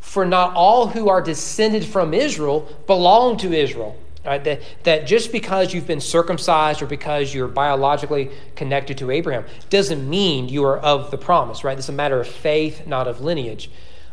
For 0.00 0.24
not 0.24 0.54
all 0.54 0.88
who 0.88 1.08
are 1.08 1.20
descended 1.20 1.84
from 1.84 2.14
Israel 2.14 2.68
belong 2.86 3.36
to 3.38 3.52
Israel. 3.52 3.96
Right? 4.24 4.44
That, 4.44 4.60
that 4.82 5.06
just 5.06 5.32
because 5.32 5.72
you've 5.72 5.86
been 5.86 6.00
circumcised 6.00 6.82
or 6.82 6.86
because 6.86 7.32
you're 7.32 7.48
biologically 7.48 8.30
connected 8.54 8.98
to 8.98 9.10
Abraham 9.10 9.46
doesn't 9.70 10.08
mean 10.08 10.48
you 10.48 10.64
are 10.64 10.78
of 10.78 11.10
the 11.10 11.16
promise, 11.16 11.64
right? 11.64 11.74
This 11.74 11.86
is 11.86 11.90
a 11.90 11.94
matter 11.94 12.20
of 12.20 12.28
faith, 12.28 12.86
not 12.86 13.08
of 13.08 13.22
lineage. 13.22 13.70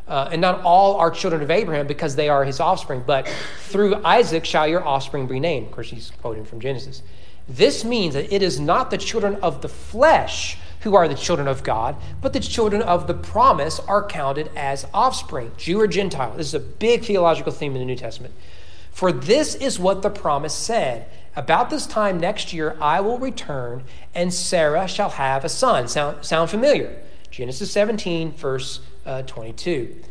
Uh, 0.08 0.30
and 0.32 0.39
not 0.39 0.62
all 0.62 0.96
are 0.96 1.12
children 1.12 1.41
of 1.41 1.52
Abraham 1.52 1.86
because 1.86 2.15
they 2.15 2.30
are 2.30 2.46
his 2.46 2.62
offspring, 2.62 3.04
but 3.06 3.28
through 3.60 3.96
Isaac 4.06 4.46
shall 4.46 4.65
your 4.65 4.86
offspring 4.86 5.28
be 5.28 5.41
named. 5.41 5.67
Of 5.67 5.74
course, 5.74 5.89
he's 5.89 6.12
quoting 6.22 6.46
from 6.46 6.62
Genesis. 6.62 7.04
This 7.50 7.84
means 7.84 8.13
that 8.13 8.34
it 8.34 8.41
is 8.41 8.60
not 8.60 8.89
the 8.89 8.98
children 8.98 9.36
of 9.36 9.62
the 9.62 9.67
flesh 9.70 10.58
who 10.82 10.96
are 10.96 11.10
the 11.10 11.15
children 11.15 11.48
of 11.48 11.63
God, 11.63 11.98
but 12.22 12.32
the 12.32 12.39
children 12.39 12.82
of 12.82 13.08
the 13.08 13.13
promise 13.13 13.80
are 13.82 14.06
counted 14.06 14.50
as 14.56 14.88
offspring, 14.93 15.52
Jew 15.58 15.82
or 15.82 15.88
Gentile. 15.88 16.34
This 16.38 16.48
is 16.48 16.54
a 16.54 16.60
big 16.60 17.04
theological 17.04 17.52
theme 17.52 17.74
in 17.74 17.80
the 17.80 17.86
New 17.86 17.96
Testament. 17.96 18.34
For 18.97 19.12
this 19.12 19.53
is 19.53 19.77
what 19.77 20.01
the 20.01 20.10
promise 20.10 20.55
said 20.55 21.05
About 21.36 21.69
this 21.69 21.86
time 21.86 22.19
next 22.19 22.51
year, 22.51 22.75
I 22.81 22.99
will 22.99 23.19
return, 23.19 23.83
and 24.15 24.33
Sarah 24.33 24.88
shall 24.88 25.12
have 25.12 25.45
a 25.45 25.49
son. 25.49 25.88
Sound, 25.88 26.25
sound 26.25 26.49
familiar? 26.49 26.99
Genesis 27.29 27.69
17, 27.69 28.31
verse 28.31 28.79
uh, 29.05 29.21
22. 29.21 30.01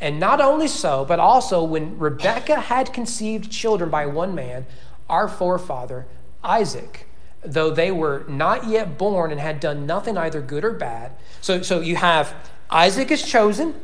And 0.00 0.20
not 0.20 0.40
only 0.40 0.68
so, 0.68 1.04
but 1.04 1.18
also 1.18 1.64
when 1.64 1.98
Rebekah 1.98 2.60
had 2.60 2.92
conceived 2.92 3.50
children 3.50 3.90
by 3.90 4.06
one 4.06 4.32
man, 4.36 4.64
our 5.08 5.26
forefather 5.26 6.06
Isaac, 6.44 7.08
though 7.42 7.72
they 7.72 7.90
were 7.90 8.24
not 8.28 8.68
yet 8.68 8.96
born 8.96 9.32
and 9.32 9.40
had 9.40 9.58
done 9.58 9.86
nothing 9.86 10.16
either 10.16 10.40
good 10.40 10.64
or 10.64 10.70
bad. 10.70 11.10
So, 11.40 11.62
so 11.62 11.80
you 11.80 11.96
have 11.96 12.32
Isaac 12.70 13.10
is 13.10 13.26
chosen, 13.26 13.74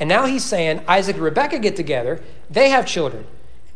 and 0.00 0.08
now 0.08 0.26
he's 0.26 0.44
saying 0.44 0.82
Isaac 0.88 1.14
and 1.14 1.24
Rebekah 1.24 1.60
get 1.60 1.76
together, 1.76 2.20
they 2.50 2.70
have 2.70 2.86
children, 2.86 3.24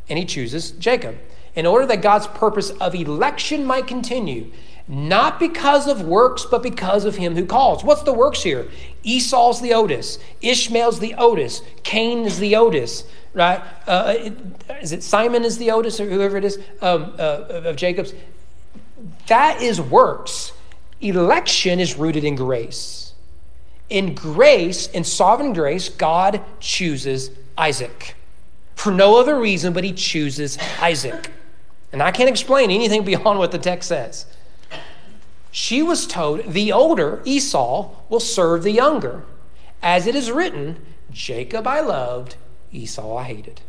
and 0.08 0.18
he 0.18 0.24
chooses 0.24 0.72
Jacob. 0.72 1.18
In 1.54 1.66
order 1.66 1.86
that 1.86 2.02
God's 2.02 2.26
purpose 2.26 2.70
of 2.70 2.94
election 2.94 3.64
might 3.64 3.86
continue, 3.86 4.50
not 4.86 5.38
because 5.38 5.86
of 5.86 6.02
works, 6.02 6.44
but 6.44 6.62
because 6.62 7.04
of 7.04 7.16
him 7.16 7.36
who 7.36 7.46
calls. 7.46 7.82
What's 7.82 8.02
the 8.02 8.12
works 8.12 8.42
here? 8.42 8.68
Esau's 9.02 9.60
the 9.60 9.72
oldest, 9.72 10.20
Ishmael's 10.42 10.98
the 10.98 11.14
oldest, 11.14 11.64
Cain 11.84 12.26
is 12.26 12.38
the 12.38 12.56
oldest, 12.56 13.06
right? 13.32 13.62
Uh, 13.86 14.14
is 14.82 14.92
it 14.92 15.02
Simon 15.02 15.44
is 15.44 15.58
the 15.58 15.70
oldest, 15.70 16.00
or 16.00 16.08
whoever 16.08 16.36
it 16.36 16.44
is 16.44 16.58
um, 16.82 17.14
uh, 17.18 17.62
of 17.64 17.76
Jacob's? 17.76 18.14
That 19.26 19.62
is 19.62 19.80
works. 19.80 20.52
Election 21.00 21.80
is 21.80 21.96
rooted 21.96 22.24
in 22.24 22.34
grace. 22.34 23.14
In 23.88 24.14
grace, 24.14 24.86
in 24.88 25.04
sovereign 25.04 25.52
grace, 25.52 25.88
God 25.88 26.42
chooses 26.60 27.30
Isaac. 27.56 28.16
For 28.74 28.92
no 28.92 29.18
other 29.18 29.38
reason, 29.38 29.72
but 29.72 29.84
he 29.84 29.92
chooses 29.92 30.58
Isaac. 30.80 31.30
And 31.92 32.02
I 32.02 32.10
can't 32.10 32.28
explain 32.28 32.70
anything 32.70 33.04
beyond 33.04 33.38
what 33.38 33.52
the 33.52 33.58
text 33.58 33.88
says 33.88 34.26
she 35.54 35.84
was 35.84 36.08
told, 36.08 36.52
The 36.52 36.72
older, 36.72 37.22
Esau, 37.24 37.94
will 38.08 38.18
serve 38.18 38.64
the 38.64 38.72
younger. 38.72 39.22
As 39.80 40.08
it 40.08 40.16
is 40.16 40.32
written, 40.32 40.84
Jacob 41.12 41.64
I 41.64 41.78
loved, 41.78 42.34
Esau 42.72 43.16
I 43.16 43.22
hated. 43.22 43.60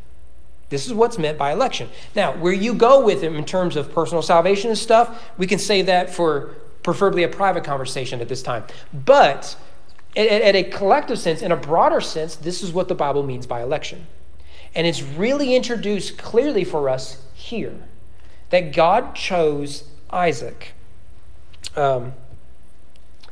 This 0.69 0.87
is 0.87 0.95
what's 0.95 1.19
meant 1.19 1.37
by 1.37 1.51
election. 1.51 1.89
Now, 2.15 2.35
where 2.37 2.51
you 2.51 2.73
go 2.73 3.05
with 3.05 3.21
him 3.21 3.35
in 3.35 3.45
terms 3.45 3.75
of 3.75 3.93
personal 3.93 4.23
salvation 4.23 4.71
and 4.71 4.79
stuff, 4.79 5.31
we 5.37 5.45
can 5.45 5.59
say 5.59 5.83
that 5.83 6.09
for 6.09 6.55
preferably 6.81 7.21
a 7.21 7.27
private 7.27 7.63
conversation 7.63 8.19
at 8.19 8.29
this 8.29 8.41
time. 8.41 8.63
But 8.91 9.55
at 10.17 10.55
a 10.55 10.63
collective 10.63 11.19
sense, 11.19 11.43
in 11.43 11.51
a 11.51 11.57
broader 11.57 12.01
sense, 12.01 12.35
this 12.35 12.63
is 12.63 12.73
what 12.73 12.87
the 12.87 12.95
Bible 12.95 13.21
means 13.21 13.45
by 13.45 13.61
election. 13.61 14.07
And 14.75 14.85
it's 14.85 15.01
really 15.01 15.55
introduced 15.55 16.17
clearly 16.17 16.63
for 16.63 16.89
us 16.89 17.23
here 17.33 17.79
that 18.49 18.73
God 18.73 19.15
chose 19.15 19.85
Isaac. 20.09 20.73
Um, 21.75 22.13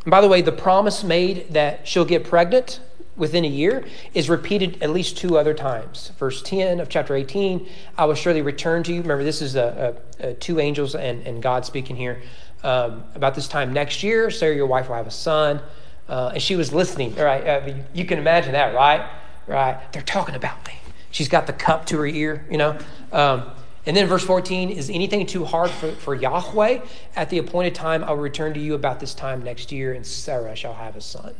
by 0.05 0.21
the 0.21 0.27
way, 0.27 0.41
the 0.41 0.51
promise 0.51 1.03
made 1.03 1.53
that 1.53 1.87
she'll 1.87 2.05
get 2.05 2.23
pregnant 2.23 2.79
within 3.15 3.45
a 3.45 3.49
year 3.49 3.85
is 4.13 4.29
repeated 4.29 4.81
at 4.81 4.89
least 4.89 5.17
two 5.17 5.37
other 5.37 5.53
times. 5.53 6.11
Verse 6.17 6.41
10 6.41 6.79
of 6.79 6.89
chapter 6.89 7.15
18, 7.15 7.67
I 7.97 8.05
will 8.05 8.15
surely 8.15 8.41
return 8.41 8.83
to 8.83 8.93
you. 8.93 9.01
Remember, 9.01 9.23
this 9.23 9.41
is 9.41 9.55
a, 9.55 9.95
a, 10.19 10.29
a 10.29 10.33
two 10.33 10.59
angels 10.59 10.95
and, 10.95 11.25
and 11.27 11.41
God 11.41 11.65
speaking 11.65 11.95
here. 11.95 12.21
Um, 12.63 13.03
about 13.13 13.35
this 13.35 13.47
time 13.49 13.73
next 13.73 14.03
year, 14.03 14.31
Sarah, 14.31 14.55
your 14.55 14.67
wife, 14.67 14.87
will 14.87 14.95
have 14.95 15.07
a 15.07 15.11
son. 15.11 15.61
Uh, 16.07 16.31
and 16.33 16.41
she 16.41 16.55
was 16.55 16.73
listening. 16.73 17.17
All 17.19 17.25
right, 17.25 17.45
uh, 17.45 17.73
you 17.93 18.05
can 18.05 18.19
imagine 18.19 18.53
that, 18.53 18.73
right? 18.73 19.09
Right? 19.47 19.79
They're 19.91 20.01
talking 20.01 20.35
about 20.35 20.65
me. 20.65 20.73
She's 21.13 21.29
got 21.29 21.45
the 21.45 21.53
cup 21.53 21.85
to 21.85 21.97
her 21.99 22.07
ear, 22.07 22.43
you 22.49 22.57
know. 22.57 22.75
Um, 23.11 23.51
and 23.85 23.95
then 23.95 24.07
verse 24.07 24.23
14 24.23 24.71
is 24.71 24.89
anything 24.89 25.27
too 25.27 25.45
hard 25.45 25.69
for, 25.69 25.91
for 25.91 26.15
Yahweh? 26.15 26.81
At 27.15 27.29
the 27.29 27.37
appointed 27.37 27.75
time, 27.75 28.03
I 28.03 28.11
will 28.11 28.17
return 28.17 28.55
to 28.55 28.59
you 28.59 28.73
about 28.73 28.99
this 28.99 29.13
time 29.13 29.43
next 29.43 29.71
year, 29.71 29.93
and 29.93 30.03
Sarah 30.05 30.55
shall 30.55 30.73
have 30.73 30.95
a 30.95 31.01
son. 31.01 31.35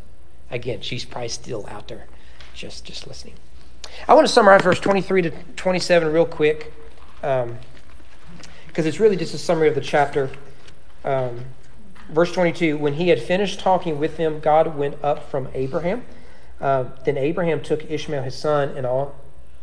Again, 0.52 0.82
she's 0.82 1.06
probably 1.06 1.30
still 1.30 1.66
out 1.68 1.88
there 1.88 2.06
just, 2.54 2.86
just 2.86 3.08
listening. 3.08 3.34
I 4.08 4.14
want 4.14 4.28
to 4.28 4.32
summarize 4.32 4.62
verse 4.62 4.80
23 4.80 5.24
to 5.24 5.32
27 5.56 6.14
real 6.14 6.26
quick 6.28 6.72
because 7.22 7.48
um, 7.48 7.58
it's 8.76 9.00
really 9.00 9.16
just 9.16 9.34
a 9.34 9.40
summary 9.40 9.70
of 9.70 9.76
the 9.76 9.82
chapter. 9.82 10.30
Um, 11.04 11.46
verse 12.10 12.32
22 12.32 12.78
When 12.78 12.94
he 12.94 13.10
had 13.10 13.20
finished 13.20 13.60
talking 13.60 13.98
with 13.98 14.18
them, 14.18 14.40
God 14.40 14.78
went 14.78 15.04
up 15.04 15.32
from 15.32 15.48
Abraham. 15.56 16.04
Uh, 16.62 16.86
then 17.06 17.18
Abraham 17.18 17.64
took 17.64 17.90
Ishmael 17.90 18.22
his 18.22 18.36
son 18.36 18.70
and 18.78 18.86
all 18.86 19.16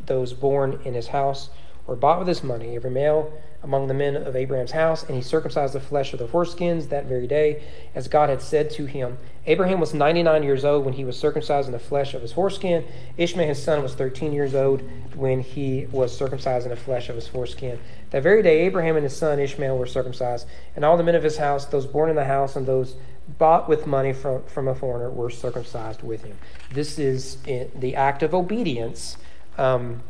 those 0.06 0.32
born 0.32 0.80
in 0.84 0.94
his 0.94 1.08
house 1.08 1.50
were 1.86 1.96
bought 1.96 2.18
with 2.18 2.28
his 2.28 2.42
money, 2.42 2.76
every 2.76 2.90
male 2.90 3.32
among 3.62 3.88
the 3.88 3.94
men 3.94 4.16
of 4.16 4.34
Abraham's 4.34 4.70
house, 4.70 5.02
and 5.02 5.14
he 5.14 5.22
circumcised 5.22 5.74
the 5.74 5.80
flesh 5.80 6.12
of 6.14 6.18
the 6.18 6.26
foreskins 6.26 6.88
that 6.88 7.04
very 7.04 7.26
day, 7.26 7.62
as 7.94 8.08
God 8.08 8.30
had 8.30 8.40
said 8.40 8.70
to 8.70 8.86
him. 8.86 9.18
Abraham 9.46 9.80
was 9.80 9.92
99 9.92 10.42
years 10.42 10.64
old 10.64 10.84
when 10.84 10.94
he 10.94 11.04
was 11.04 11.18
circumcised 11.18 11.66
in 11.66 11.72
the 11.72 11.78
flesh 11.78 12.14
of 12.14 12.22
his 12.22 12.32
foreskin. 12.32 12.84
Ishmael, 13.18 13.48
his 13.48 13.62
son, 13.62 13.82
was 13.82 13.94
13 13.94 14.32
years 14.32 14.54
old 14.54 14.82
when 15.14 15.40
he 15.40 15.86
was 15.92 16.16
circumcised 16.16 16.64
in 16.64 16.70
the 16.70 16.76
flesh 16.76 17.10
of 17.10 17.16
his 17.16 17.26
foreskin. 17.26 17.78
That 18.10 18.22
very 18.22 18.42
day, 18.42 18.60
Abraham 18.60 18.96
and 18.96 19.04
his 19.04 19.16
son 19.16 19.38
Ishmael 19.38 19.76
were 19.76 19.86
circumcised, 19.86 20.46
and 20.74 20.84
all 20.84 20.96
the 20.96 21.02
men 21.02 21.14
of 21.14 21.22
his 21.22 21.36
house, 21.36 21.66
those 21.66 21.86
born 21.86 22.08
in 22.08 22.16
the 22.16 22.24
house 22.24 22.56
and 22.56 22.66
those 22.66 22.96
bought 23.38 23.68
with 23.68 23.86
money 23.86 24.14
from, 24.14 24.42
from 24.44 24.68
a 24.68 24.74
foreigner, 24.74 25.10
were 25.10 25.30
circumcised 25.30 26.02
with 26.02 26.24
him. 26.24 26.38
This 26.72 26.98
is 26.98 27.36
the 27.44 27.94
act 27.94 28.22
of 28.22 28.34
obedience. 28.34 29.18
Um, 29.58 30.02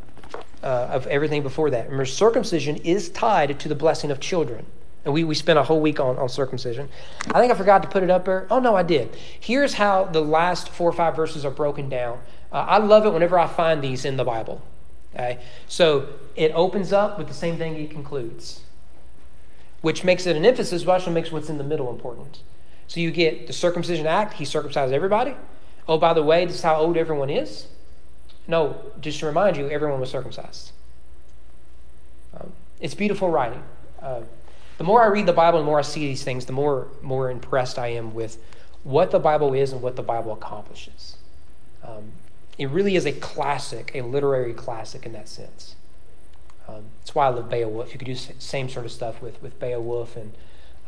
uh, 0.62 0.88
of 0.90 1.07
everything 1.07 1.42
before 1.42 1.70
that. 1.70 1.85
Remember, 1.85 2.05
circumcision 2.05 2.76
is 2.76 3.09
tied 3.09 3.59
to 3.61 3.68
the 3.68 3.74
blessing 3.74 4.11
of 4.11 4.20
children. 4.20 4.66
And 5.05 5.14
we, 5.14 5.24
we 5.24 5.35
spent 5.35 5.59
a 5.59 5.62
whole 5.62 5.81
week 5.81 5.98
on, 5.98 6.18
on 6.18 6.29
circumcision. 6.29 6.88
I 7.31 7.40
think 7.40 7.50
I 7.50 7.55
forgot 7.55 7.83
to 7.83 7.88
put 7.88 8.03
it 8.03 8.11
up 8.11 8.26
there. 8.26 8.46
Oh, 8.50 8.59
no, 8.59 8.76
I 8.76 8.83
did. 8.83 9.16
Here's 9.38 9.74
how 9.74 10.05
the 10.05 10.20
last 10.20 10.68
four 10.68 10.90
or 10.90 10.92
five 10.92 11.16
verses 11.16 11.44
are 11.44 11.50
broken 11.50 11.88
down. 11.88 12.20
Uh, 12.53 12.66
I 12.68 12.79
love 12.79 13.07
it 13.07 13.12
whenever 13.12 13.38
I 13.38 13.46
find 13.46 13.83
these 13.83 14.05
in 14.05 14.18
the 14.18 14.24
Bible. 14.24 14.61
Okay? 15.14 15.38
So 15.66 16.09
it 16.37 16.53
opens 16.55 16.92
up 16.92 17.16
with 17.16 17.29
the 17.29 17.35
same 17.35 17.57
thing 17.57 17.76
it 17.76 17.90
concludes, 17.90 18.61
which 19.81 20.05
makes 20.05 20.26
it 20.26 20.37
an 20.37 20.44
emphasis, 20.44 20.85
but 20.85 20.92
also 20.92 21.11
makes 21.11 21.33
what's 21.33 21.48
in 21.48 21.57
the 21.57 21.64
middle 21.64 21.88
important. 21.88 22.42
So 22.87 23.00
you 23.00 23.11
get 23.11 23.46
the 23.46 23.53
circumcision 23.55 24.07
act, 24.07 24.35
he 24.35 24.44
circumcised 24.44 24.92
everybody. 24.92 25.35
Oh, 25.88 25.96
by 25.96 26.12
the 26.12 26.22
way, 26.22 26.44
this 26.44 26.57
is 26.57 26.62
how 26.62 26.76
old 26.76 26.98
everyone 26.98 27.31
is. 27.31 27.66
No, 28.51 28.81
just 29.01 29.21
to 29.21 29.27
remind 29.27 29.57
you, 29.57 29.71
everyone 29.71 30.01
was 30.01 30.11
circumcised. 30.11 30.73
Um, 32.35 32.53
it's 32.81 32.95
beautiful 32.95 33.31
writing. 33.31 33.63
Uh, 34.03 34.23
the 34.77 34.83
more 34.83 35.05
I 35.05 35.07
read 35.07 35.27
the 35.27 35.33
Bible 35.33 35.61
and 35.61 35.67
the 35.67 35.71
more 35.71 35.79
I 35.79 35.83
see 35.83 36.01
these 36.01 36.25
things, 36.25 36.47
the 36.47 36.53
more, 36.53 36.89
more 37.01 37.31
impressed 37.31 37.79
I 37.79 37.89
am 37.89 38.13
with 38.13 38.43
what 38.83 39.13
the 39.13 39.21
Bible 39.21 39.55
is 39.55 39.71
and 39.71 39.81
what 39.81 39.95
the 39.95 40.03
Bible 40.03 40.33
accomplishes. 40.33 41.17
Um, 41.85 42.11
it 42.59 42.69
really 42.71 42.97
is 42.97 43.07
a 43.07 43.13
classic, 43.13 43.93
a 43.95 44.03
literary 44.03 44.53
classic 44.53 45.07
in 45.07 45.13
that 45.13 45.29
sense. 45.29 45.77
Um, 46.67 46.87
that's 46.99 47.15
why 47.15 47.27
I 47.27 47.29
love 47.29 47.49
Beowulf. 47.49 47.93
You 47.93 48.01
could 48.01 48.07
do 48.07 48.15
the 48.17 48.35
same 48.41 48.69
sort 48.69 48.85
of 48.85 48.91
stuff 48.91 49.23
with, 49.23 49.41
with 49.41 49.61
Beowulf 49.61 50.17
and 50.17 50.33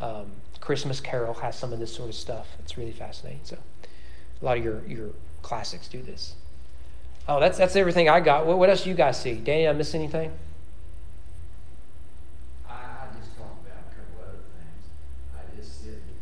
um, 0.00 0.32
Christmas 0.58 0.98
Carol 0.98 1.34
has 1.34 1.56
some 1.56 1.72
of 1.72 1.78
this 1.78 1.94
sort 1.94 2.08
of 2.08 2.16
stuff. 2.16 2.48
It's 2.58 2.76
really 2.76 2.90
fascinating. 2.90 3.42
So 3.44 3.56
a 4.40 4.44
lot 4.44 4.58
of 4.58 4.64
your, 4.64 4.84
your 4.88 5.10
classics 5.42 5.86
do 5.86 6.02
this. 6.02 6.34
Oh, 7.28 7.38
that's 7.40 7.58
that's 7.58 7.76
everything 7.76 8.08
I 8.08 8.20
got. 8.20 8.46
What, 8.46 8.58
what 8.58 8.68
else 8.68 8.82
do 8.84 8.90
you 8.90 8.96
guys 8.96 9.20
see? 9.20 9.34
Danny, 9.34 9.68
I 9.68 9.72
miss 9.72 9.94
anything? 9.94 10.32
I, 12.68 12.72
I 12.72 13.06
just 13.18 13.36
talked 13.36 13.64
about 13.64 13.78
a 13.78 13.94
couple 13.94 14.26
other 14.26 14.42
things. 14.58 14.82
I 15.34 15.56
just 15.56 15.82
said 15.82 16.02
that 16.02 16.18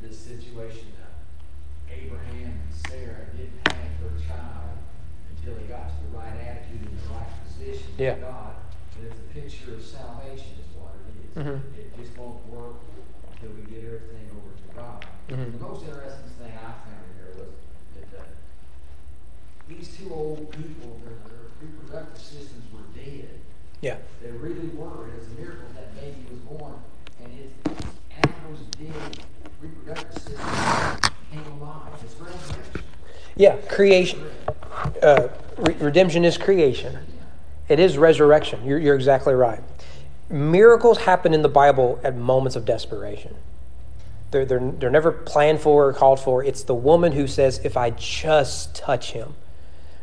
the, 0.00 0.08
this 0.08 0.18
situation 0.18 0.88
that 0.98 1.94
Abraham 1.94 2.60
and 2.64 2.72
Sarah 2.88 3.26
didn't 3.36 3.60
have 3.68 3.92
their 4.00 4.16
child 4.26 4.78
until 5.36 5.54
they 5.60 5.68
got 5.68 5.88
to 5.88 5.94
the 6.10 6.16
right 6.16 6.32
attitude 6.32 6.88
and 6.88 6.98
the 6.98 7.08
right 7.12 7.28
position 7.46 7.92
yeah. 7.98 8.16
God. 8.16 8.54
And 8.96 9.06
it's 9.06 9.18
a 9.18 9.28
picture 9.34 9.74
of 9.74 9.82
salvation 9.84 10.56
is 10.60 10.68
what 10.76 10.96
it 11.04 11.16
is. 11.28 11.44
Mm-hmm. 11.44 11.80
It 11.80 11.96
just 11.96 12.16
won't 12.16 12.46
work 12.48 12.76
until 13.32 13.50
we 13.56 13.62
get 13.70 13.84
everything 13.84 14.32
over 14.32 14.52
to 14.56 14.74
God. 14.74 15.04
Mm-hmm. 15.28 15.58
The 15.58 15.64
most 15.64 15.84
interesting 15.84 16.32
thing 16.40 16.52
I 16.56 16.72
found 16.72 17.04
here 17.16 17.32
was 17.36 17.52
that 17.96 18.18
uh, 18.18 18.22
these 19.68 19.95
two 20.06 20.14
old 20.14 20.50
people, 20.50 21.00
their, 21.04 21.14
their 21.28 21.38
reproductive 21.60 22.22
systems 22.22 22.64
were 22.72 22.80
dead. 22.94 23.28
Yeah. 23.80 23.96
They 24.22 24.30
really 24.30 24.68
were. 24.68 25.08
It 25.08 25.18
was 25.18 25.28
a 25.28 25.40
miracle 25.40 25.66
that 25.74 25.94
baby 25.96 26.24
was 26.30 26.58
born, 26.58 26.74
and 27.22 27.50
after 28.22 28.48
those 28.48 28.60
dead 28.78 29.24
reproductive 29.60 30.22
systems 30.22 31.10
came 31.30 31.60
alive. 31.60 31.92
It's 32.02 32.14
resurrection. 32.14 32.82
Yeah, 33.36 33.56
creation. 33.68 34.22
Uh, 35.02 35.28
re- 35.58 35.74
redemption 35.74 36.24
is 36.24 36.38
creation. 36.38 36.98
It 37.68 37.80
is 37.80 37.98
resurrection. 37.98 38.64
You're, 38.64 38.78
you're 38.78 38.94
exactly 38.94 39.34
right. 39.34 39.60
Miracles 40.28 40.98
happen 40.98 41.34
in 41.34 41.42
the 41.42 41.48
Bible 41.48 42.00
at 42.02 42.16
moments 42.16 42.56
of 42.56 42.64
desperation. 42.64 43.34
They're, 44.30 44.44
they're, 44.44 44.72
they're 44.72 44.90
never 44.90 45.12
planned 45.12 45.60
for 45.60 45.88
or 45.88 45.92
called 45.92 46.20
for. 46.20 46.42
It's 46.42 46.62
the 46.62 46.74
woman 46.74 47.12
who 47.12 47.26
says, 47.26 47.60
If 47.64 47.76
I 47.76 47.90
just 47.90 48.74
touch 48.74 49.12
him, 49.12 49.34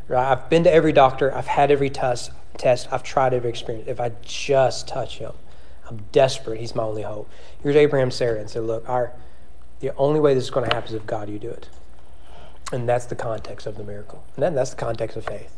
Right? 0.08 0.32
I've 0.32 0.48
been 0.50 0.64
to 0.64 0.72
every 0.72 0.92
doctor. 0.92 1.34
I've 1.34 1.46
had 1.46 1.70
every 1.70 1.90
test. 1.90 2.30
Test. 2.56 2.88
I've 2.92 3.02
tried 3.02 3.34
every 3.34 3.50
experience. 3.50 3.88
If 3.88 4.00
I 4.00 4.12
just 4.22 4.86
touch 4.86 5.18
him, 5.18 5.32
I'm 5.88 6.04
desperate. 6.12 6.60
He's 6.60 6.74
my 6.74 6.82
only 6.82 7.02
hope. 7.02 7.28
Here's 7.62 7.76
Abraham, 7.76 8.10
Sarah, 8.10 8.40
and 8.40 8.48
said, 8.48 8.64
Look, 8.64 8.88
our, 8.88 9.12
the 9.80 9.94
only 9.96 10.20
way 10.20 10.34
this 10.34 10.44
is 10.44 10.50
going 10.50 10.68
to 10.68 10.74
happen 10.74 10.88
is 10.90 10.94
if 10.94 11.06
God, 11.06 11.28
you 11.28 11.38
do 11.38 11.50
it. 11.50 11.68
And 12.72 12.88
that's 12.88 13.06
the 13.06 13.14
context 13.14 13.66
of 13.66 13.76
the 13.76 13.84
miracle. 13.84 14.24
And 14.36 14.42
then 14.42 14.54
that's 14.54 14.70
the 14.70 14.76
context 14.76 15.16
of 15.16 15.26
faith. 15.26 15.54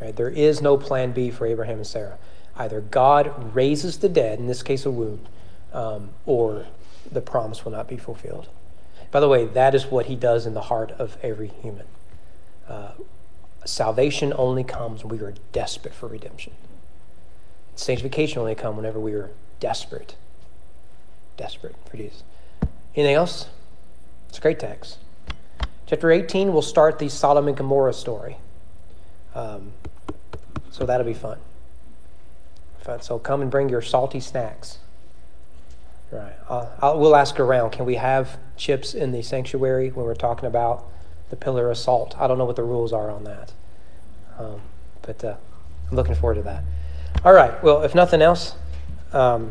Right? 0.00 0.14
There 0.14 0.30
is 0.30 0.60
no 0.60 0.76
plan 0.76 1.12
B 1.12 1.30
for 1.30 1.46
Abraham 1.46 1.78
and 1.78 1.86
Sarah. 1.86 2.18
Either 2.56 2.80
God 2.80 3.54
raises 3.54 3.98
the 3.98 4.08
dead, 4.08 4.38
in 4.38 4.46
this 4.46 4.62
case 4.62 4.84
a 4.84 4.90
wound, 4.90 5.28
um, 5.72 6.10
or 6.26 6.66
the 7.10 7.20
promise 7.20 7.64
will 7.64 7.72
not 7.72 7.88
be 7.88 7.96
fulfilled. 7.96 8.48
By 9.10 9.20
the 9.20 9.28
way, 9.28 9.46
that 9.46 9.74
is 9.74 9.86
what 9.86 10.06
he 10.06 10.16
does 10.16 10.44
in 10.44 10.54
the 10.54 10.62
heart 10.62 10.90
of 10.92 11.16
every 11.22 11.48
human. 11.48 11.86
Uh, 12.68 12.90
salvation 13.64 14.32
only 14.36 14.64
comes 14.64 15.04
when 15.04 15.18
we 15.18 15.24
are 15.24 15.34
desperate 15.52 15.94
for 15.94 16.06
redemption. 16.08 16.52
Sanctification 17.74 18.38
only 18.38 18.54
comes 18.54 18.76
whenever 18.76 18.98
we 18.98 19.12
are 19.12 19.30
desperate. 19.60 20.16
Desperate 21.36 21.76
for 21.88 21.96
Jesus. 21.96 22.22
Anything 22.94 23.14
else? 23.14 23.46
It's 24.28 24.38
a 24.38 24.40
great 24.40 24.58
text. 24.58 24.98
Chapter 25.86 26.10
18 26.10 26.52
will 26.52 26.62
start 26.62 26.98
the 26.98 27.08
Sodom 27.08 27.48
and 27.48 27.56
Gomorrah 27.56 27.94
story. 27.94 28.36
Um, 29.34 29.72
so 30.70 30.84
that'll 30.84 31.06
be 31.06 31.14
fun. 31.14 31.38
fun. 32.80 33.00
So 33.00 33.18
come 33.18 33.40
and 33.40 33.50
bring 33.50 33.68
your 33.68 33.80
salty 33.80 34.20
snacks. 34.20 34.78
Right. 36.10 36.32
Uh, 36.48 36.66
I'll, 36.80 36.98
we'll 36.98 37.16
ask 37.16 37.38
around. 37.38 37.70
Can 37.70 37.84
we 37.84 37.96
have 37.96 38.38
chips 38.56 38.94
in 38.94 39.12
the 39.12 39.22
sanctuary 39.22 39.90
when 39.90 40.04
we're 40.06 40.14
talking 40.14 40.46
about 40.46 40.84
the 41.30 41.36
pillar 41.36 41.70
of 41.70 41.78
salt? 41.78 42.14
I 42.18 42.26
don't 42.26 42.38
know 42.38 42.44
what 42.44 42.56
the 42.56 42.64
rules 42.64 42.92
are 42.92 43.10
on 43.10 43.24
that, 43.24 43.52
um, 44.38 44.60
but 45.02 45.22
uh, 45.24 45.36
I'm 45.90 45.96
looking 45.96 46.14
forward 46.14 46.36
to 46.36 46.42
that. 46.42 46.64
All 47.24 47.32
right. 47.32 47.62
Well, 47.62 47.82
if 47.82 47.94
nothing 47.94 48.22
else, 48.22 48.54
um, 49.12 49.46